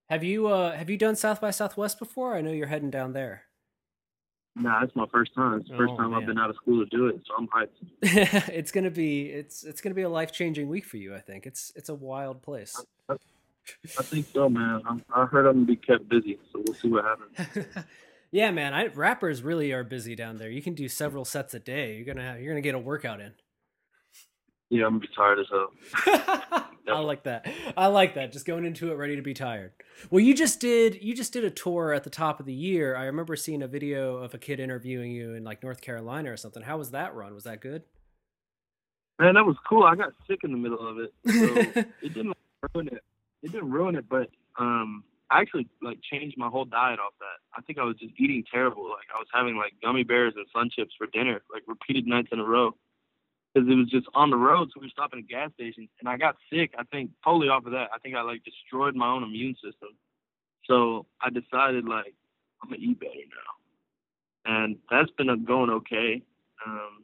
[0.09, 2.35] Have you uh, have you done South by Southwest before?
[2.35, 3.43] I know you're heading down there.
[4.55, 5.59] Nah, it's my first time.
[5.59, 6.21] It's the first oh, time man.
[6.21, 8.49] I've been out of school to do it, so I'm hyped.
[8.53, 11.15] it's gonna be it's it's gonna be a life changing week for you.
[11.15, 12.75] I think it's it's a wild place.
[13.97, 14.81] I think so, man.
[14.85, 17.85] I, I heard I'm gonna be kept busy, so we'll see what happens.
[18.31, 18.73] yeah, man.
[18.73, 20.49] I, rappers really are busy down there.
[20.49, 21.95] You can do several sets a day.
[21.95, 23.33] You're gonna have, you're gonna get a workout in.
[24.69, 26.63] Yeah, I'm gonna be tired as hell.
[26.89, 27.47] I like that.
[27.75, 28.31] I like that.
[28.31, 29.71] Just going into it ready to be tired.
[30.09, 32.95] Well, you just did you just did a tour at the top of the year.
[32.95, 36.37] I remember seeing a video of a kid interviewing you in like North Carolina or
[36.37, 36.63] something.
[36.63, 37.33] How was that run?
[37.33, 37.83] Was that good?
[39.19, 39.83] Man, that was cool.
[39.83, 42.37] I got sick in the middle of it, so it didn't
[42.73, 43.03] ruin it
[43.43, 47.39] it didn't ruin it, but um, I actually like changed my whole diet off that.
[47.57, 48.83] I think I was just eating terrible.
[48.83, 52.29] Like I was having like gummy bears and sun chips for dinner, like repeated nights
[52.31, 52.75] in a row,
[53.53, 54.69] because it was just on the road.
[54.73, 56.73] So we were stopping at gas stations, and I got sick.
[56.77, 57.89] I think totally off of that.
[57.93, 59.89] I think I like destroyed my own immune system.
[60.65, 62.13] So I decided like
[62.61, 66.21] I'm gonna eat better now, and that's been going okay.
[66.65, 67.03] Um,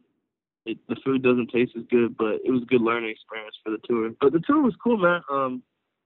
[0.66, 3.72] it, the food doesn't taste as good, but it was a good learning experience for
[3.72, 4.12] the tour.
[4.22, 5.22] But the tour was cool, man.
[5.30, 5.62] Um,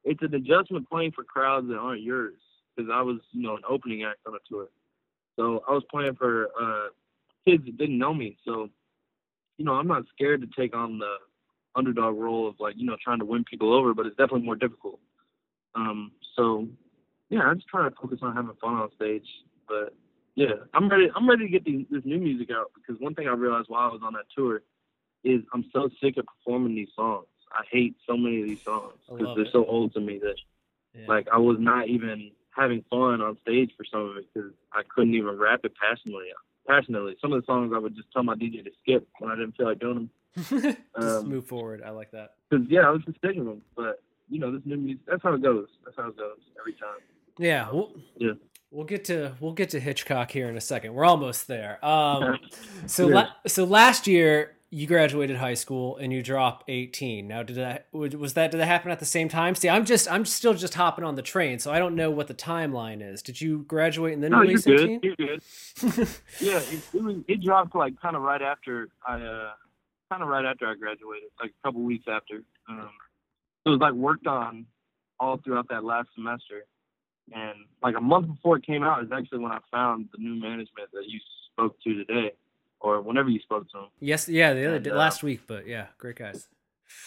[0.07, 2.35] it's an adjustment playing for crowds that aren't yours
[2.75, 4.69] because I was, you know, an opening act on a tour.
[5.35, 6.87] So I was playing for uh,
[7.45, 8.37] kids that didn't know me.
[8.45, 8.69] So,
[9.57, 11.15] you know, I'm not scared to take on the
[11.75, 14.55] underdog role of like, you know, trying to win people over, but it's definitely more
[14.55, 14.99] difficult.
[15.75, 16.67] Um, so
[17.29, 19.27] yeah, I'm just trying to focus on having fun on stage.
[19.67, 19.93] But
[20.35, 21.07] yeah, I'm ready.
[21.15, 23.89] I'm ready to get these, this new music out because one thing I realized while
[23.89, 24.61] I was on that tour
[25.23, 27.25] is I'm so sick of performing these songs.
[27.51, 29.51] I hate so many of these songs because they're it.
[29.51, 30.35] so old to me that
[30.93, 31.05] yeah.
[31.07, 34.81] like I was not even having fun on stage for some of it because I
[34.93, 36.25] couldn't even rap it passionately.
[36.67, 37.15] passionately.
[37.21, 39.55] Some of the songs I would just tell my DJ to skip when I didn't
[39.55, 40.09] feel like doing them.
[40.63, 41.81] just Um, move forward.
[41.85, 42.31] I like that.
[42.51, 43.61] Cause yeah, I was just singing them.
[43.75, 45.05] But you know, this new music.
[45.07, 45.67] That's how it goes.
[45.85, 46.99] That's how it goes every time.
[47.37, 47.69] Yeah.
[47.71, 48.31] We'll, Yeah.
[48.69, 50.93] We'll get to we'll get to Hitchcock here in a second.
[50.93, 51.83] We're almost there.
[51.85, 52.37] Um,
[52.85, 53.15] so Yeah.
[53.15, 57.27] la- so last year you graduated high school and you dropped 18.
[57.27, 59.55] Now did that was that did that happen at the same time?
[59.55, 62.27] See, I'm just I'm still just hopping on the train, so I don't know what
[62.27, 63.21] the timeline is.
[63.21, 64.81] Did you graduate and then No, you're good.
[64.81, 64.99] 18?
[65.03, 65.41] You're good.
[66.41, 69.51] yeah, it, it, was, it dropped like kind of right after I, uh,
[70.11, 72.41] kind of right after I graduated, like a couple weeks after.
[72.69, 72.89] Um,
[73.65, 74.65] it was like worked on
[75.19, 76.65] all throughout that last semester,
[77.33, 80.35] and like a month before it came out is actually when I found the new
[80.35, 81.19] management that you
[81.53, 82.31] spoke to today,
[82.79, 83.85] or whenever you spoke to him.
[83.99, 86.47] Yes, yeah, the other And, day, uh, last week, but yeah, great guys.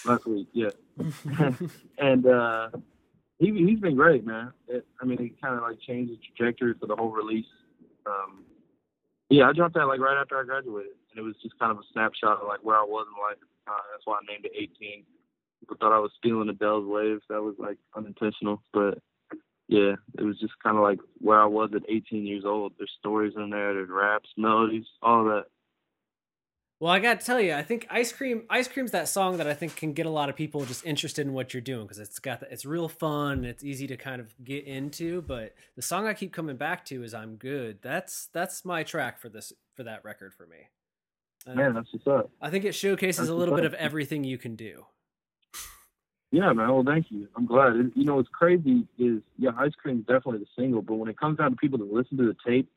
[0.04, 0.48] last week.
[0.52, 0.70] Yeah,
[1.98, 2.70] and uh,
[3.38, 4.52] he he's been great, man.
[4.68, 7.46] It, I mean, it kind of like changed the trajectory for the whole release.
[8.06, 8.44] Um,
[9.28, 11.78] yeah, I dropped that like right after I graduated, and it was just kind of
[11.78, 13.80] a snapshot of like where I was in life the time.
[13.92, 15.04] That's why I named it 18.
[15.60, 17.22] People thought I was stealing Adele's waves.
[17.28, 18.98] That was like unintentional, but
[19.68, 22.72] yeah, it was just kind of like where I was at 18 years old.
[22.76, 25.44] There's stories in there, there's raps, melodies, all that.
[26.80, 29.46] Well, I got to tell you, I think ice cream, ice cream's that song that
[29.46, 31.98] I think can get a lot of people just interested in what you're doing because
[31.98, 35.20] it's got the, it's real fun, it's easy to kind of get into.
[35.20, 39.18] But the song I keep coming back to is "I'm Good." That's that's my track
[39.18, 40.68] for this for that record for me.
[41.46, 42.30] Man, that's what's up.
[42.40, 44.86] I think it showcases that's a little bit of everything you can do.
[46.32, 46.72] Yeah, man.
[46.72, 47.28] Well, thank you.
[47.36, 47.92] I'm glad.
[47.94, 51.36] You know, what's crazy is yeah, Ice Cream's definitely the single, but when it comes
[51.36, 52.70] down to people to listen to the tape,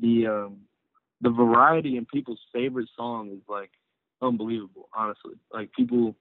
[0.00, 0.58] the um,
[1.24, 3.70] the variety in people's favorite song is like
[4.20, 4.88] unbelievable.
[4.94, 6.14] Honestly, like people,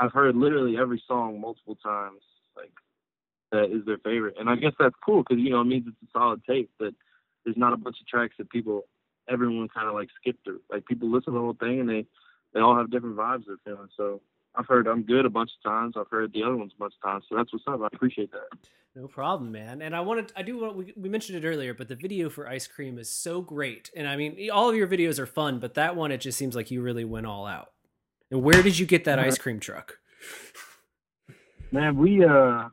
[0.00, 2.22] I've heard literally every song multiple times.
[2.56, 2.72] Like
[3.52, 5.96] that is their favorite, and I guess that's cool because you know it means it's
[6.08, 6.70] a solid tape.
[6.78, 6.94] But
[7.44, 8.86] there's not a bunch of tracks that people,
[9.28, 10.60] everyone kind of like skip through.
[10.70, 12.06] Like people listen to the whole thing and they
[12.54, 13.88] they all have different vibes they're feeling.
[13.94, 14.22] So
[14.56, 15.94] I've heard I'm good a bunch of times.
[15.96, 17.24] I've heard the other ones a bunch of times.
[17.28, 17.80] So that's what's up.
[17.82, 18.58] I appreciate that.
[18.94, 19.82] No problem, man.
[19.82, 22.48] And I wanted, I do want, we, we mentioned it earlier, but the video for
[22.48, 23.90] Ice Cream is so great.
[23.94, 26.56] And I mean, all of your videos are fun, but that one, it just seems
[26.56, 27.72] like you really went all out.
[28.30, 29.98] And where did you get that ice cream truck?
[31.70, 32.68] Man, we uh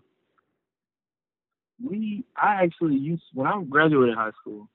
[1.83, 4.69] we I actually used when I graduated high school,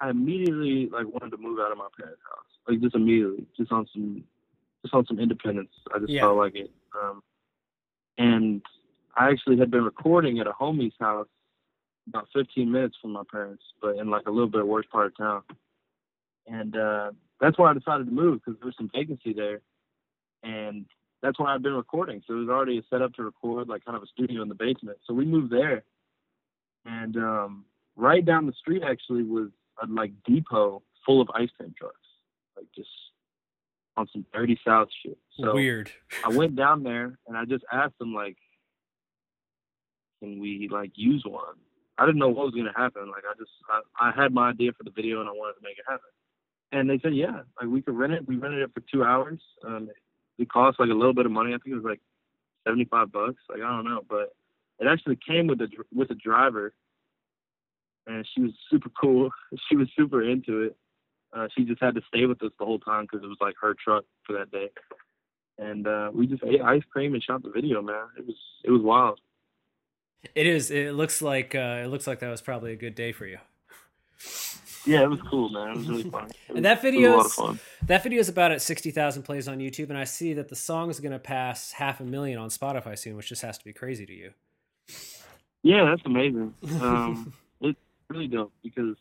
[0.00, 2.44] I immediately like wanted to move out of my parents' house.
[2.68, 3.46] Like just immediately.
[3.56, 4.24] Just on some
[4.86, 5.70] just on some independence.
[5.94, 6.22] I just Yeah.
[6.22, 6.70] felt like it.
[7.00, 7.22] Um
[8.18, 8.62] and
[9.16, 11.28] I actually had been recording at a homie's house
[12.08, 15.16] about 15 minutes from my parents, but in like a little bit worse part of
[15.16, 15.42] town.
[16.46, 19.60] And uh, that's why I decided to move because there was some vacancy there,
[20.44, 20.86] and
[21.22, 22.22] that's why I've been recording.
[22.26, 24.54] So it was already a setup to record, like kind of a studio in the
[24.54, 24.98] basement.
[25.06, 25.82] So we moved there,
[26.84, 27.64] and um,
[27.96, 29.48] right down the street actually was
[29.82, 31.96] a like depot full of ice cream trucks,
[32.56, 32.88] like just
[33.96, 35.18] on some dirty South shit.
[35.38, 35.90] So Weird.
[36.24, 38.36] I went down there and I just asked them like,
[40.20, 41.56] can we like use one?
[41.98, 43.10] I didn't know what was gonna happen.
[43.10, 45.62] Like I just I, I had my idea for the video and I wanted to
[45.62, 46.10] make it happen.
[46.72, 48.26] And they said yeah, like we could rent it.
[48.26, 49.40] We rented it for two hours.
[49.66, 49.88] Um,
[50.38, 51.54] it cost like a little bit of money.
[51.54, 52.00] I think it was like
[52.66, 53.42] seventy five bucks.
[53.48, 54.34] Like I don't know, but
[54.78, 56.74] it actually came with a with a driver,
[58.06, 59.30] and she was super cool.
[59.68, 60.76] She was super into it.
[61.32, 63.54] Uh, she just had to stay with us the whole time because it was like
[63.60, 64.70] her truck for that day
[65.58, 68.06] and uh, we just ate ice cream and shot the video, man.
[68.18, 69.20] It was it was wild.
[70.34, 70.70] It is.
[70.70, 73.38] It looks like uh, it looks like that was probably a good day for you.
[74.84, 75.70] Yeah, it was cool, man.
[75.70, 76.24] It was really fun.
[76.24, 79.22] Was, And that it was a video is that video is about at sixty thousand
[79.22, 82.04] plays on YouTube, and I see that the song is going to pass half a
[82.04, 84.32] million on Spotify soon, which just has to be crazy to you.
[85.62, 86.54] Yeah, that's amazing.
[86.80, 88.96] Um, it's really dope because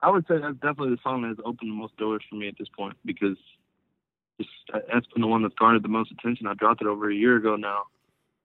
[0.00, 2.48] I would say that's definitely the song that has opened the most doors for me
[2.48, 3.36] at this point because
[4.38, 4.48] it's,
[4.92, 6.46] that's been the one that's garnered the most attention.
[6.46, 7.84] I dropped it over a year ago now.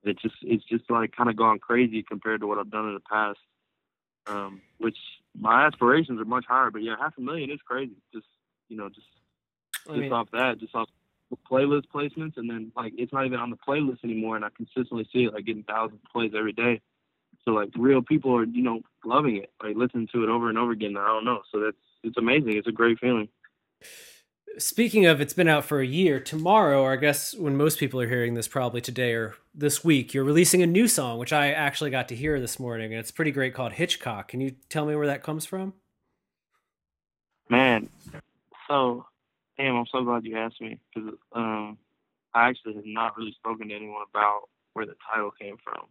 [0.03, 2.93] It just it's just like kind of gone crazy compared to what I've done in
[2.93, 3.39] the past.
[4.25, 4.97] Um, which
[5.37, 7.95] my aspirations are much higher, but yeah, half a million is crazy.
[8.13, 8.25] Just
[8.69, 9.07] you know, just
[9.87, 10.89] I just mean, off that, just off
[11.49, 15.07] playlist placements, and then like it's not even on the playlist anymore, and I consistently
[15.11, 16.81] see it like getting thousands of plays every day.
[17.45, 20.57] So like real people are you know loving it, like listening to it over and
[20.57, 20.95] over again.
[20.97, 22.57] I don't know, so that's it's amazing.
[22.57, 23.29] It's a great feeling.
[24.59, 26.19] Speaking of, it's been out for a year.
[26.19, 30.13] Tomorrow, or I guess when most people are hearing this, probably today or this week,
[30.13, 33.09] you're releasing a new song, which I actually got to hear this morning, and it's
[33.09, 34.27] pretty great called Hitchcock.
[34.27, 35.73] Can you tell me where that comes from?
[37.49, 37.89] Man,
[38.67, 39.05] so
[39.57, 41.77] damn, I'm so glad you asked me because um,
[42.33, 45.85] I actually have not really spoken to anyone about where the title came from.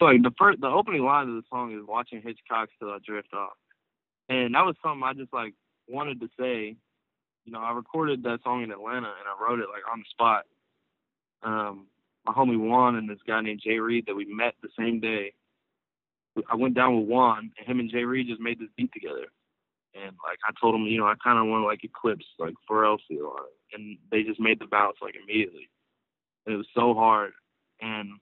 [0.00, 3.32] Like the first, the opening line of the song is "Watching Hitchcock till I drift
[3.32, 3.56] off,"
[4.28, 5.54] and that was something I just like
[5.88, 6.76] wanted to say,
[7.44, 10.04] you know, I recorded that song in Atlanta and I wrote it like on the
[10.10, 10.44] spot.
[11.42, 11.86] Um,
[12.26, 15.32] my homie Juan and this guy named Jay Reed that we met the same day.
[16.50, 19.26] I went down with Juan and him and Jay Reed just made this beat together.
[19.94, 22.54] And like I told him, you know, I kind of want to like Clipse, like
[22.68, 23.36] Pharrell feel
[23.74, 25.68] and they just made the bounce like immediately.
[26.46, 27.32] And it was so hard,
[27.80, 28.18] and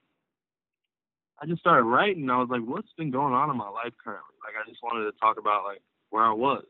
[1.43, 2.31] I just started writing.
[2.31, 4.37] I was like, what's been going on in my life currently?
[4.45, 6.65] Like I just wanted to talk about like where I was,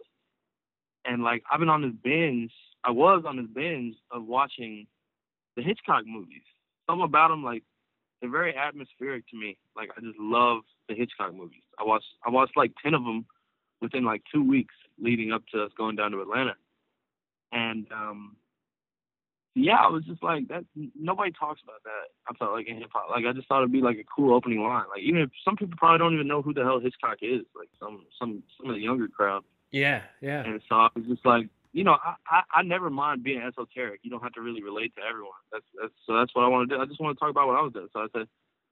[1.04, 2.52] and like I've been on this binge.
[2.82, 4.86] I was on this binge of watching
[5.56, 6.42] the Hitchcock movies.
[6.88, 7.62] Something about them, like
[8.20, 9.58] they're very atmospheric to me.
[9.76, 11.62] Like I just love the Hitchcock movies.
[11.78, 13.26] I watched I watched like ten of them
[13.82, 16.54] within like two weeks leading up to us going down to Atlanta.
[17.52, 18.36] And um
[19.54, 20.64] yeah, I was just like that
[20.98, 22.08] nobody talks about that.
[22.26, 23.10] I felt like in hip hop.
[23.10, 24.84] Like I just thought it'd be like a cool opening line.
[24.88, 27.68] Like even if some people probably don't even know who the hell Hitchcock is, like
[27.78, 29.44] some some some of the younger crowd.
[29.70, 30.44] Yeah, yeah.
[30.44, 34.00] And so I was just like, you know, I, I, I never mind being esoteric.
[34.02, 35.40] You don't have to really relate to everyone.
[35.50, 36.80] That's that's so that's what I want to do.
[36.82, 37.88] I just want to talk about what I was doing.
[37.92, 38.28] So I said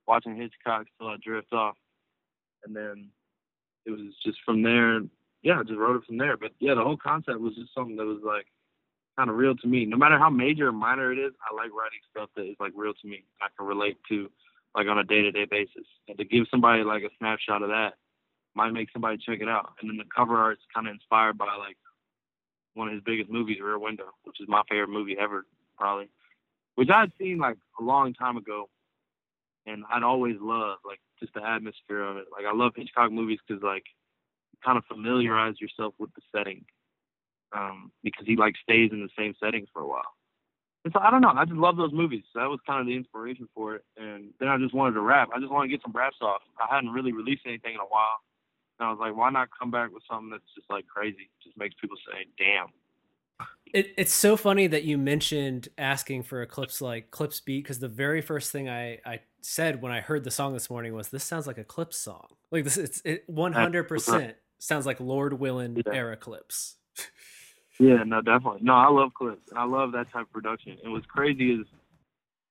[0.07, 1.77] watching Hitchcock till I drift off.
[2.65, 3.09] And then
[3.87, 5.01] it was just from there
[5.43, 6.37] yeah, I just wrote it from there.
[6.37, 8.47] But yeah, the whole concept was just something that was like
[9.21, 9.85] kind of real to me.
[9.85, 12.73] No matter how major or minor it is, I like writing stuff that is like
[12.75, 13.25] real to me.
[13.43, 14.31] I can relate to
[14.75, 15.85] like on a day to day basis.
[16.09, 17.95] And to give somebody like a snapshot of that
[18.55, 19.75] might make somebody check it out.
[19.81, 21.77] And then the cover art's kind of inspired by like
[22.73, 25.45] one of his biggest movies, Rear Window, which is my favorite movie ever,
[25.77, 26.09] probably.
[26.77, 28.71] Which I had seen like a long time ago,
[29.67, 32.25] and I'd always loved like just the atmosphere of it.
[32.33, 33.85] Like I love Hitchcock movies because like
[34.65, 36.65] kind of familiarize yourself with the setting
[37.53, 40.15] um, because he like stays in the same settings for a while.
[40.85, 41.33] And so I don't know.
[41.35, 42.25] I just love those movies.
[42.33, 43.85] So that was kind of the inspiration for it.
[43.99, 45.29] And then I just wanted to rap.
[45.35, 46.41] I just wanted to get some raps off.
[46.59, 48.21] I hadn't really released anything in a while.
[48.79, 51.29] And I was like, why not come back with something that's just like crazy?
[51.45, 52.69] Just makes people say, damn.
[53.73, 57.79] It, it's so funny that you mentioned asking for a Clipse like Clipse beat because
[57.79, 61.09] the very first thing I, I said when I heard the song this morning was
[61.09, 65.77] this sounds like a Clipse song like this it's it 100% sounds like Lord Willin
[65.77, 65.93] yeah.
[65.93, 66.77] era Clipse.
[67.81, 68.61] Yeah, no, definitely.
[68.61, 69.41] No, I love Clipse.
[69.57, 70.77] I love that type of production.
[70.85, 71.67] And what's crazy is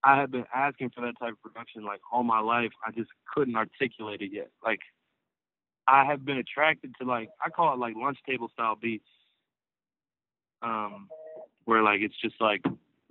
[0.03, 2.71] I have been asking for that type of production like all my life.
[2.85, 4.49] I just couldn't articulate it yet.
[4.65, 4.79] Like
[5.87, 9.05] I have been attracted to like I call it like lunch table style beats.
[10.63, 11.07] Um,
[11.65, 12.61] where like it's just like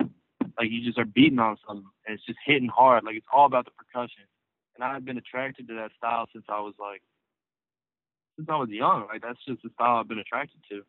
[0.01, 3.05] like you just are beating on something and it's just hitting hard.
[3.05, 4.25] Like it's all about the percussion.
[4.75, 7.03] And I've been attracted to that style since I was like
[8.37, 9.07] since I was young.
[9.07, 10.83] Like that's just the style I've been attracted to.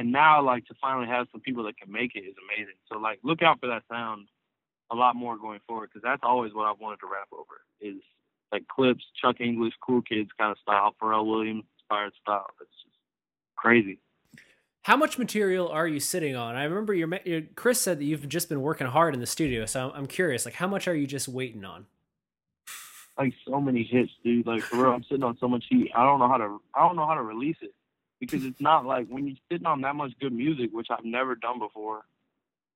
[0.00, 2.76] And now, like to finally have some people that can make it is amazing.
[2.90, 4.28] So like, look out for that sound
[4.90, 8.00] a lot more going forward because that's always what I've wanted to rap over is
[8.50, 12.46] like Clipse, Chuck English, Cool Kids kind of style, Pharrell Williams inspired style.
[12.62, 12.96] It's just
[13.56, 14.00] crazy.
[14.84, 16.56] How much material are you sitting on?
[16.56, 19.66] I remember your, your Chris said that you've just been working hard in the studio,
[19.66, 20.46] so I'm curious.
[20.46, 21.84] Like, how much are you just waiting on?
[23.18, 24.46] like so many hits, dude.
[24.46, 25.90] Like for real, I'm sitting on so much heat.
[25.94, 27.74] I don't know how to I don't know how to release it
[28.20, 31.34] because it's not like when you're sitting on that much good music, which I've never
[31.34, 32.02] done before.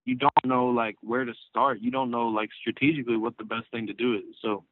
[0.06, 1.80] You don't know like where to start.
[1.80, 4.36] You don't know like strategically what the best thing to do is.
[4.42, 4.64] So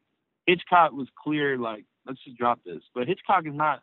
[0.47, 1.57] Hitchcock was clear.
[1.57, 2.83] Like let's just drop this.
[2.95, 3.83] But Hitchcock is not.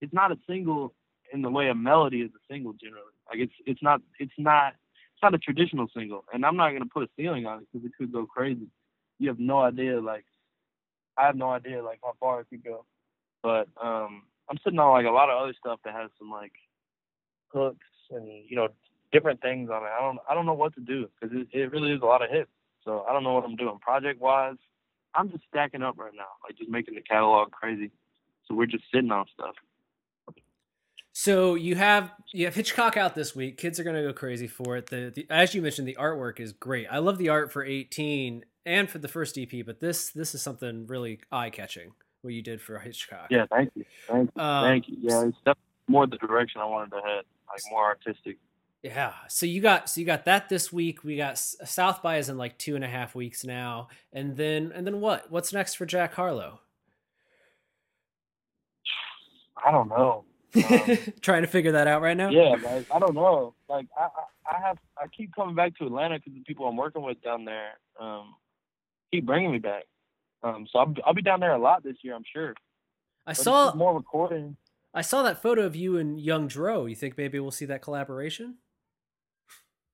[0.00, 0.94] It's not a single
[1.32, 3.14] in the way a melody is a single generally.
[3.28, 4.74] Like it's it's not it's not
[5.14, 6.24] it's not a traditional single.
[6.32, 8.68] And I'm not gonna put a ceiling on it because it could go crazy.
[9.18, 10.24] You have no idea like
[11.16, 12.84] I have no idea like how far it could go.
[13.42, 16.52] But um, I'm sitting on like a lot of other stuff that has some like
[17.48, 18.68] hooks and you know
[19.12, 19.90] different things on it.
[19.96, 22.22] I don't I don't know what to do because it, it really is a lot
[22.22, 22.50] of hits.
[22.84, 24.56] So I don't know what I'm doing project wise.
[25.14, 27.90] I'm just stacking up right now, like just making the catalog crazy.
[28.46, 29.54] So we're just sitting on stuff.
[31.12, 33.56] So you have you have Hitchcock out this week.
[33.56, 34.86] Kids are gonna go crazy for it.
[34.86, 36.86] The, the as you mentioned, the artwork is great.
[36.90, 40.42] I love the art for 18 and for the first EP, but this this is
[40.42, 41.92] something really eye catching.
[42.28, 43.28] What you did for Hitchcock.
[43.30, 44.98] Yeah, thank you, thank you, um, thank you.
[45.00, 48.36] Yeah, it's definitely more the direction I wanted to head, like more artistic.
[48.82, 49.14] Yeah.
[49.28, 51.02] So you got so you got that this week.
[51.02, 54.72] We got South by is in like two and a half weeks now, and then
[54.74, 55.30] and then what?
[55.30, 56.60] What's next for Jack Harlow?
[59.56, 60.26] I don't know.
[60.54, 62.28] Um, Trying to figure that out right now.
[62.28, 63.54] Yeah, like, I don't know.
[63.70, 66.76] Like I, I, I have I keep coming back to Atlanta because the people I'm
[66.76, 68.34] working with down there um,
[69.10, 69.84] keep bringing me back.
[70.42, 72.54] Um, so I'll, I'll be down there a lot this year, I'm sure.
[73.26, 74.56] I but saw more recording.
[74.94, 76.86] I saw that photo of you and Young Dro.
[76.86, 78.56] You think maybe we'll see that collaboration?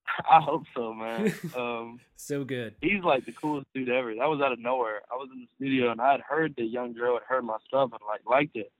[0.31, 1.33] I hope so, man.
[1.55, 2.75] Um, so good.
[2.81, 4.13] He's like the coolest dude ever.
[4.15, 5.01] That was out of nowhere.
[5.11, 7.57] I was in the studio and I had heard that Young Dro had heard my
[7.67, 8.71] stuff and like liked it.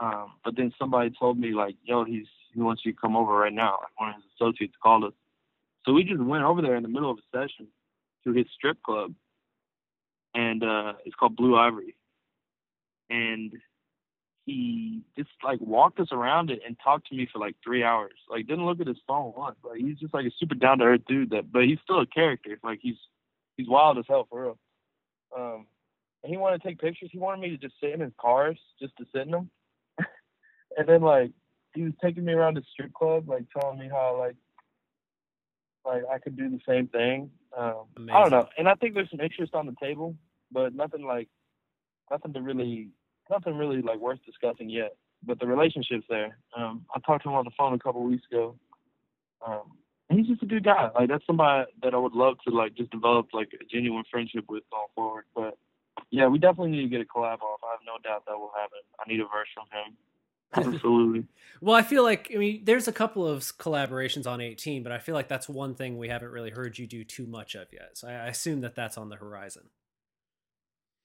[0.00, 3.32] Um, but then somebody told me like, yo, he's he wants you to come over
[3.32, 3.78] right now.
[3.80, 5.12] Like one of his associates called us.
[5.84, 7.68] So we just went over there in the middle of a session
[8.24, 9.14] to his strip club.
[10.34, 11.96] And uh it's called Blue Ivory.
[13.10, 13.52] And
[14.46, 18.14] he just like walked us around it and talked to me for like three hours.
[18.28, 19.56] Like didn't look at his phone once.
[19.62, 22.06] Like he's just like a super down to earth dude that but he's still a
[22.06, 22.58] character.
[22.62, 22.96] Like he's
[23.56, 24.58] he's wild as hell for real.
[25.36, 25.66] Um
[26.22, 27.10] and he wanted to take pictures.
[27.12, 29.50] He wanted me to just sit in his cars, just to sit in them.
[30.76, 31.32] and then like
[31.74, 34.36] he was taking me around the strip club, like telling me how like
[35.84, 37.30] like I could do the same thing.
[37.56, 40.14] Um, I don't know, and I think there's some interest on the table,
[40.50, 41.28] but nothing like
[42.10, 42.88] nothing to really
[43.30, 44.96] nothing really like worth discussing yet.
[45.24, 46.38] But the relationship's there.
[46.56, 48.56] Um, I talked to him on the phone a couple of weeks ago.
[49.46, 49.62] Um,
[50.08, 50.90] and he's just a good guy.
[50.94, 54.44] Like that's somebody that I would love to like just develop like a genuine friendship
[54.48, 55.24] with going forward.
[55.34, 55.56] But
[56.10, 57.60] yeah, we definitely need to get a collab off.
[57.64, 58.84] I have no doubt that will happen.
[59.00, 59.96] I need a verse from him.
[60.54, 61.24] Absolutely.
[61.60, 64.98] well, I feel like I mean, there's a couple of collaborations on 18, but I
[64.98, 67.96] feel like that's one thing we haven't really heard you do too much of yet.
[67.98, 69.70] So I assume that that's on the horizon.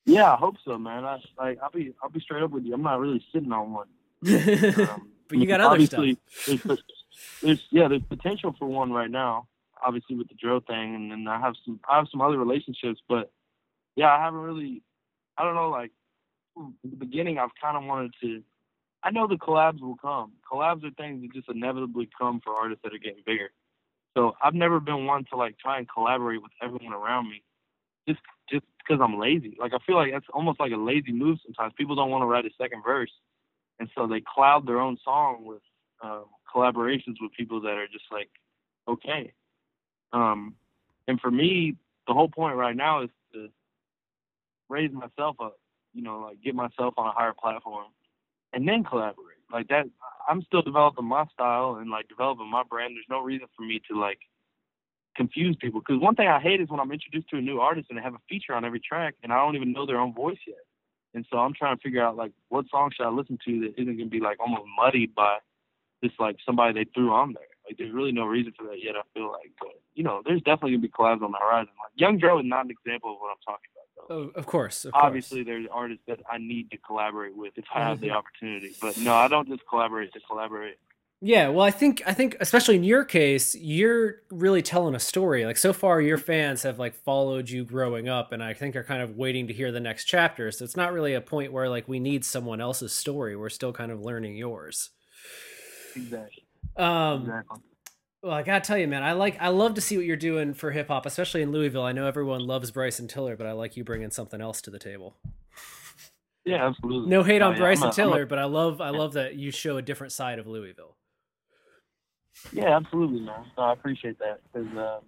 [0.06, 1.04] Yeah, I hope so, man.
[1.04, 2.74] I like I'll be I'll be straight up with you.
[2.74, 3.88] I'm not really sitting on one.
[4.90, 6.06] Um, but you got other stuff.
[6.46, 6.82] There's,
[7.42, 9.48] there's yeah, there's potential for one right now.
[9.86, 13.02] Obviously with the Dro thing, and then I have some I have some other relationships,
[13.10, 13.30] but
[13.98, 14.82] yeah, I haven't really.
[15.38, 15.70] I don't know.
[15.70, 15.92] Like
[16.56, 18.42] in the beginning, I've kind of wanted to.
[19.08, 20.34] I know the collabs will come.
[20.52, 23.52] Collabs are things that just inevitably come for artists that are getting bigger.
[24.18, 27.42] So I've never been one to like try and collaborate with everyone around me,
[28.06, 28.20] just
[28.52, 29.56] just because I'm lazy.
[29.58, 31.74] Like I feel like that's almost like a lazy move sometimes.
[31.78, 33.12] People don't want to write a second verse,
[33.80, 35.62] and so they cloud their own song with
[36.04, 38.30] um, collaborations with people that are just like
[38.90, 39.32] okay.
[40.12, 40.56] Um,
[41.08, 41.78] and for me,
[42.08, 43.48] the whole point right now is to
[44.68, 45.58] raise myself up,
[45.94, 47.88] you know, like get myself on a higher platform,
[48.54, 49.38] and then collaborate.
[49.52, 49.86] Like that,
[50.30, 52.96] I'm still developing my style and like developing my brand.
[52.96, 54.20] There's no reason for me to like
[55.16, 55.80] confuse people.
[55.80, 58.04] Because one thing I hate is when I'm introduced to a new artist and they
[58.04, 60.58] have a feature on every track and I don't even know their own voice yet.
[61.14, 63.82] And so I'm trying to figure out like what song should I listen to that
[63.82, 65.38] isn't gonna be like almost muddied by
[66.04, 67.57] just like somebody they threw on there.
[67.68, 68.96] Like there's really no reason for that yet.
[68.96, 71.74] I feel like, but you know, there's definitely gonna be collabs on the horizon.
[71.84, 73.84] Like Young Dro is not an example of what I'm talking about.
[74.10, 74.86] Oh, of course.
[74.86, 75.48] Of Obviously, course.
[75.48, 78.74] there's artists that I need to collaborate with if I have the opportunity.
[78.80, 80.78] But no, I don't just collaborate to collaborate.
[81.20, 85.46] Yeah, well, I think I think especially in your case, you're really telling a story.
[85.46, 88.84] Like so far, your fans have like followed you growing up, and I think are
[88.84, 90.52] kind of waiting to hear the next chapter.
[90.52, 93.36] So it's not really a point where like we need someone else's story.
[93.36, 94.92] We're still kind of learning yours.
[95.96, 96.44] Exactly.
[96.78, 97.62] Um, Exactly.
[98.24, 100.54] Well, I gotta tell you, man, I like I love to see what you're doing
[100.54, 101.84] for hip hop, especially in Louisville.
[101.84, 104.80] I know everyone loves Bryson Tiller, but I like you bringing something else to the
[104.80, 105.16] table.
[106.44, 107.10] Yeah, absolutely.
[107.10, 109.36] No hate Oh, on yeah, Bryson I'm a- Tiller, but I love I love that
[109.36, 110.96] you show a different side of Louisville.
[112.52, 113.46] Yeah, absolutely, man.
[113.58, 115.00] No, I appreciate that because uh,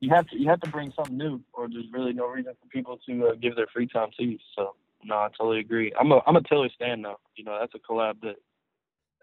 [0.00, 2.68] you have to you have to bring something new, or there's really no reason for
[2.68, 4.38] people to uh, give their free time to you.
[4.56, 5.92] So, no, I totally agree.
[5.98, 7.16] I'm a I'm a Tiller stand now.
[7.36, 8.36] You know, that's a collab that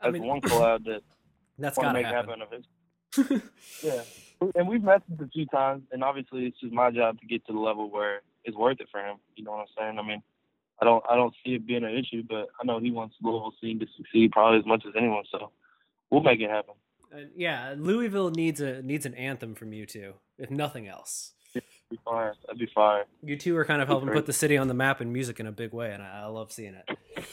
[0.01, 1.01] I that's mean, one collab that
[1.63, 2.39] that's want to make happen.
[2.39, 2.65] happen of
[3.83, 4.01] yeah,
[4.55, 7.53] and we've messaged a few times, and obviously it's just my job to get to
[7.53, 9.17] the level where it's worth it for him.
[9.35, 9.99] You know what I'm saying?
[9.99, 10.23] I mean,
[10.81, 13.53] I don't I don't see it being an issue, but I know he wants Louisville
[13.61, 15.23] scene to succeed probably as much as anyone.
[15.31, 15.51] So,
[16.09, 16.75] we'll make it happen.
[17.13, 21.33] Uh, yeah, Louisville needs a needs an anthem from you two, if nothing else.
[21.53, 22.35] That'd be fire.
[22.45, 23.05] That'd be fire.
[23.21, 25.47] You two are kind of helping put the city on the map in music in
[25.47, 27.25] a big way, and I, I love seeing it.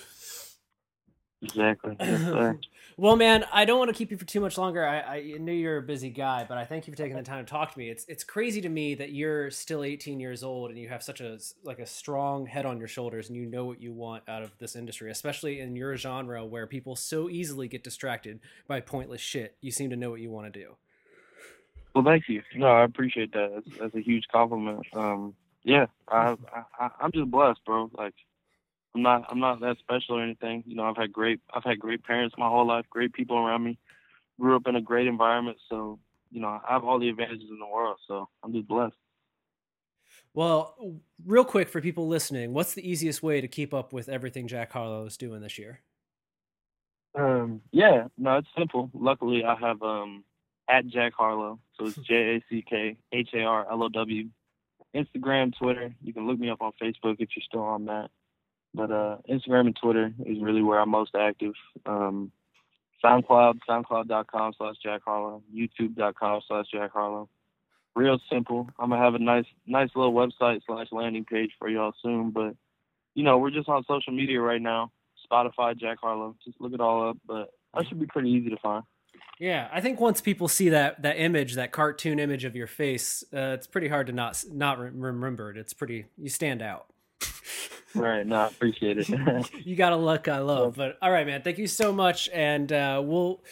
[1.42, 1.96] Exactly.
[2.00, 2.56] Yes.
[3.00, 4.84] Well, man, I don't want to keep you for too much longer.
[4.84, 7.44] I, I know you're a busy guy, but I thank you for taking the time
[7.44, 7.90] to talk to me.
[7.90, 11.20] It's it's crazy to me that you're still 18 years old and you have such
[11.20, 14.42] a like a strong head on your shoulders and you know what you want out
[14.42, 19.20] of this industry, especially in your genre where people so easily get distracted by pointless
[19.20, 19.56] shit.
[19.60, 20.74] You seem to know what you want to do.
[21.94, 22.42] Well, thank you.
[22.56, 23.52] No, I appreciate that.
[23.54, 24.86] That's, that's a huge compliment.
[24.92, 26.36] Um, yeah, I,
[26.80, 27.90] I, I'm just blessed, bro.
[27.96, 28.14] Like,
[28.94, 30.64] I'm not, I'm not that special or anything.
[30.66, 33.64] You know, I've had great, I've had great parents my whole life, great people around
[33.64, 33.78] me.
[34.40, 35.98] Grew up in a great environment, so
[36.30, 37.98] you know, I have all the advantages in the world.
[38.06, 38.94] So I'm just blessed.
[40.34, 44.46] Well, real quick for people listening, what's the easiest way to keep up with everything
[44.46, 45.80] Jack Harlow is doing this year?
[47.14, 48.90] Um, yeah, no, it's simple.
[48.94, 50.24] Luckily, I have um
[50.68, 54.28] at Jack Harlow, so it's J A C K H A R L O W.
[54.94, 55.94] Instagram, Twitter.
[56.02, 58.08] You can look me up on Facebook if you're still on that.
[58.74, 61.54] But uh, Instagram and Twitter is really where I'm most active.
[61.86, 62.30] Um,
[63.04, 67.28] SoundCloud, SoundCloud.com slash Jack Harlow, YouTube.com slash Jack Harlow.
[67.94, 68.68] Real simple.
[68.78, 72.30] I'm gonna have a nice, nice little website slash landing page for y'all soon.
[72.30, 72.54] But
[73.14, 74.92] you know, we're just on social media right now.
[75.30, 76.36] Spotify, Jack Harlow.
[76.44, 77.18] Just look it all up.
[77.26, 78.84] But that should be pretty easy to find.
[79.40, 83.24] Yeah, I think once people see that that image, that cartoon image of your face,
[83.32, 85.56] uh, it's pretty hard to not not remember it.
[85.56, 86.86] It's pretty you stand out.
[87.94, 89.08] Right, no, I appreciate it.
[89.66, 90.76] you got a look I love.
[90.76, 93.42] But all right, man, thank you so much, and uh, we'll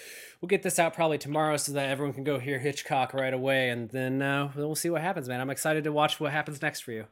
[0.41, 3.71] we'll get this out probably tomorrow so that everyone can go hear Hitchcock right away,
[3.71, 5.41] and then uh, we'll see what happens, man.
[5.41, 7.07] I'm excited to watch what happens next for you.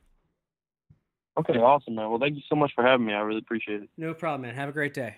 [1.37, 2.11] Okay, awesome, man.
[2.11, 3.13] Well, thank you so much for having me.
[3.13, 3.89] I really appreciate it.
[3.97, 4.55] No problem, man.
[4.55, 5.17] Have a great day.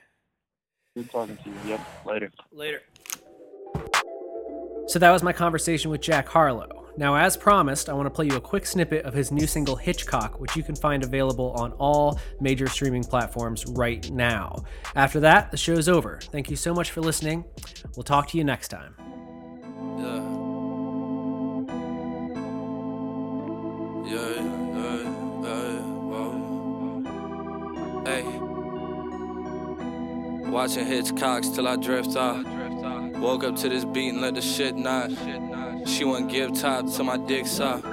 [0.94, 1.54] Good talking to you.
[1.66, 1.80] Yep.
[2.06, 2.30] Later.
[2.52, 2.82] Later.
[4.86, 6.85] So that was my conversation with Jack Harlow.
[6.98, 9.76] Now, as promised, I want to play you a quick snippet of his new single
[9.76, 14.64] Hitchcock, which you can find available on all major streaming platforms right now.
[14.94, 16.20] After that, the show's over.
[16.32, 17.44] Thank you so much for listening.
[17.96, 18.94] We'll talk to you next time.
[19.98, 20.22] Yeah.
[24.06, 25.02] Yeah, yeah,
[25.42, 25.80] yeah,
[26.16, 26.42] um,
[28.06, 28.22] Hey.
[30.50, 32.42] Watching Hitchcocks till I drift off.
[33.16, 35.10] Woke up to this beat and let the shit knock.
[35.86, 37.84] She wouldn't give top to my dick soft.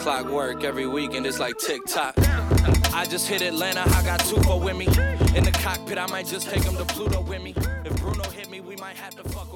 [0.00, 2.14] Clockwork every weekend, it's like tick tock.
[2.94, 4.86] I just hit Atlanta, I got Tupo with me.
[5.36, 7.54] In the cockpit, I might just take him to Pluto with me.
[7.84, 9.47] If Bruno hit me, we might have to fuck.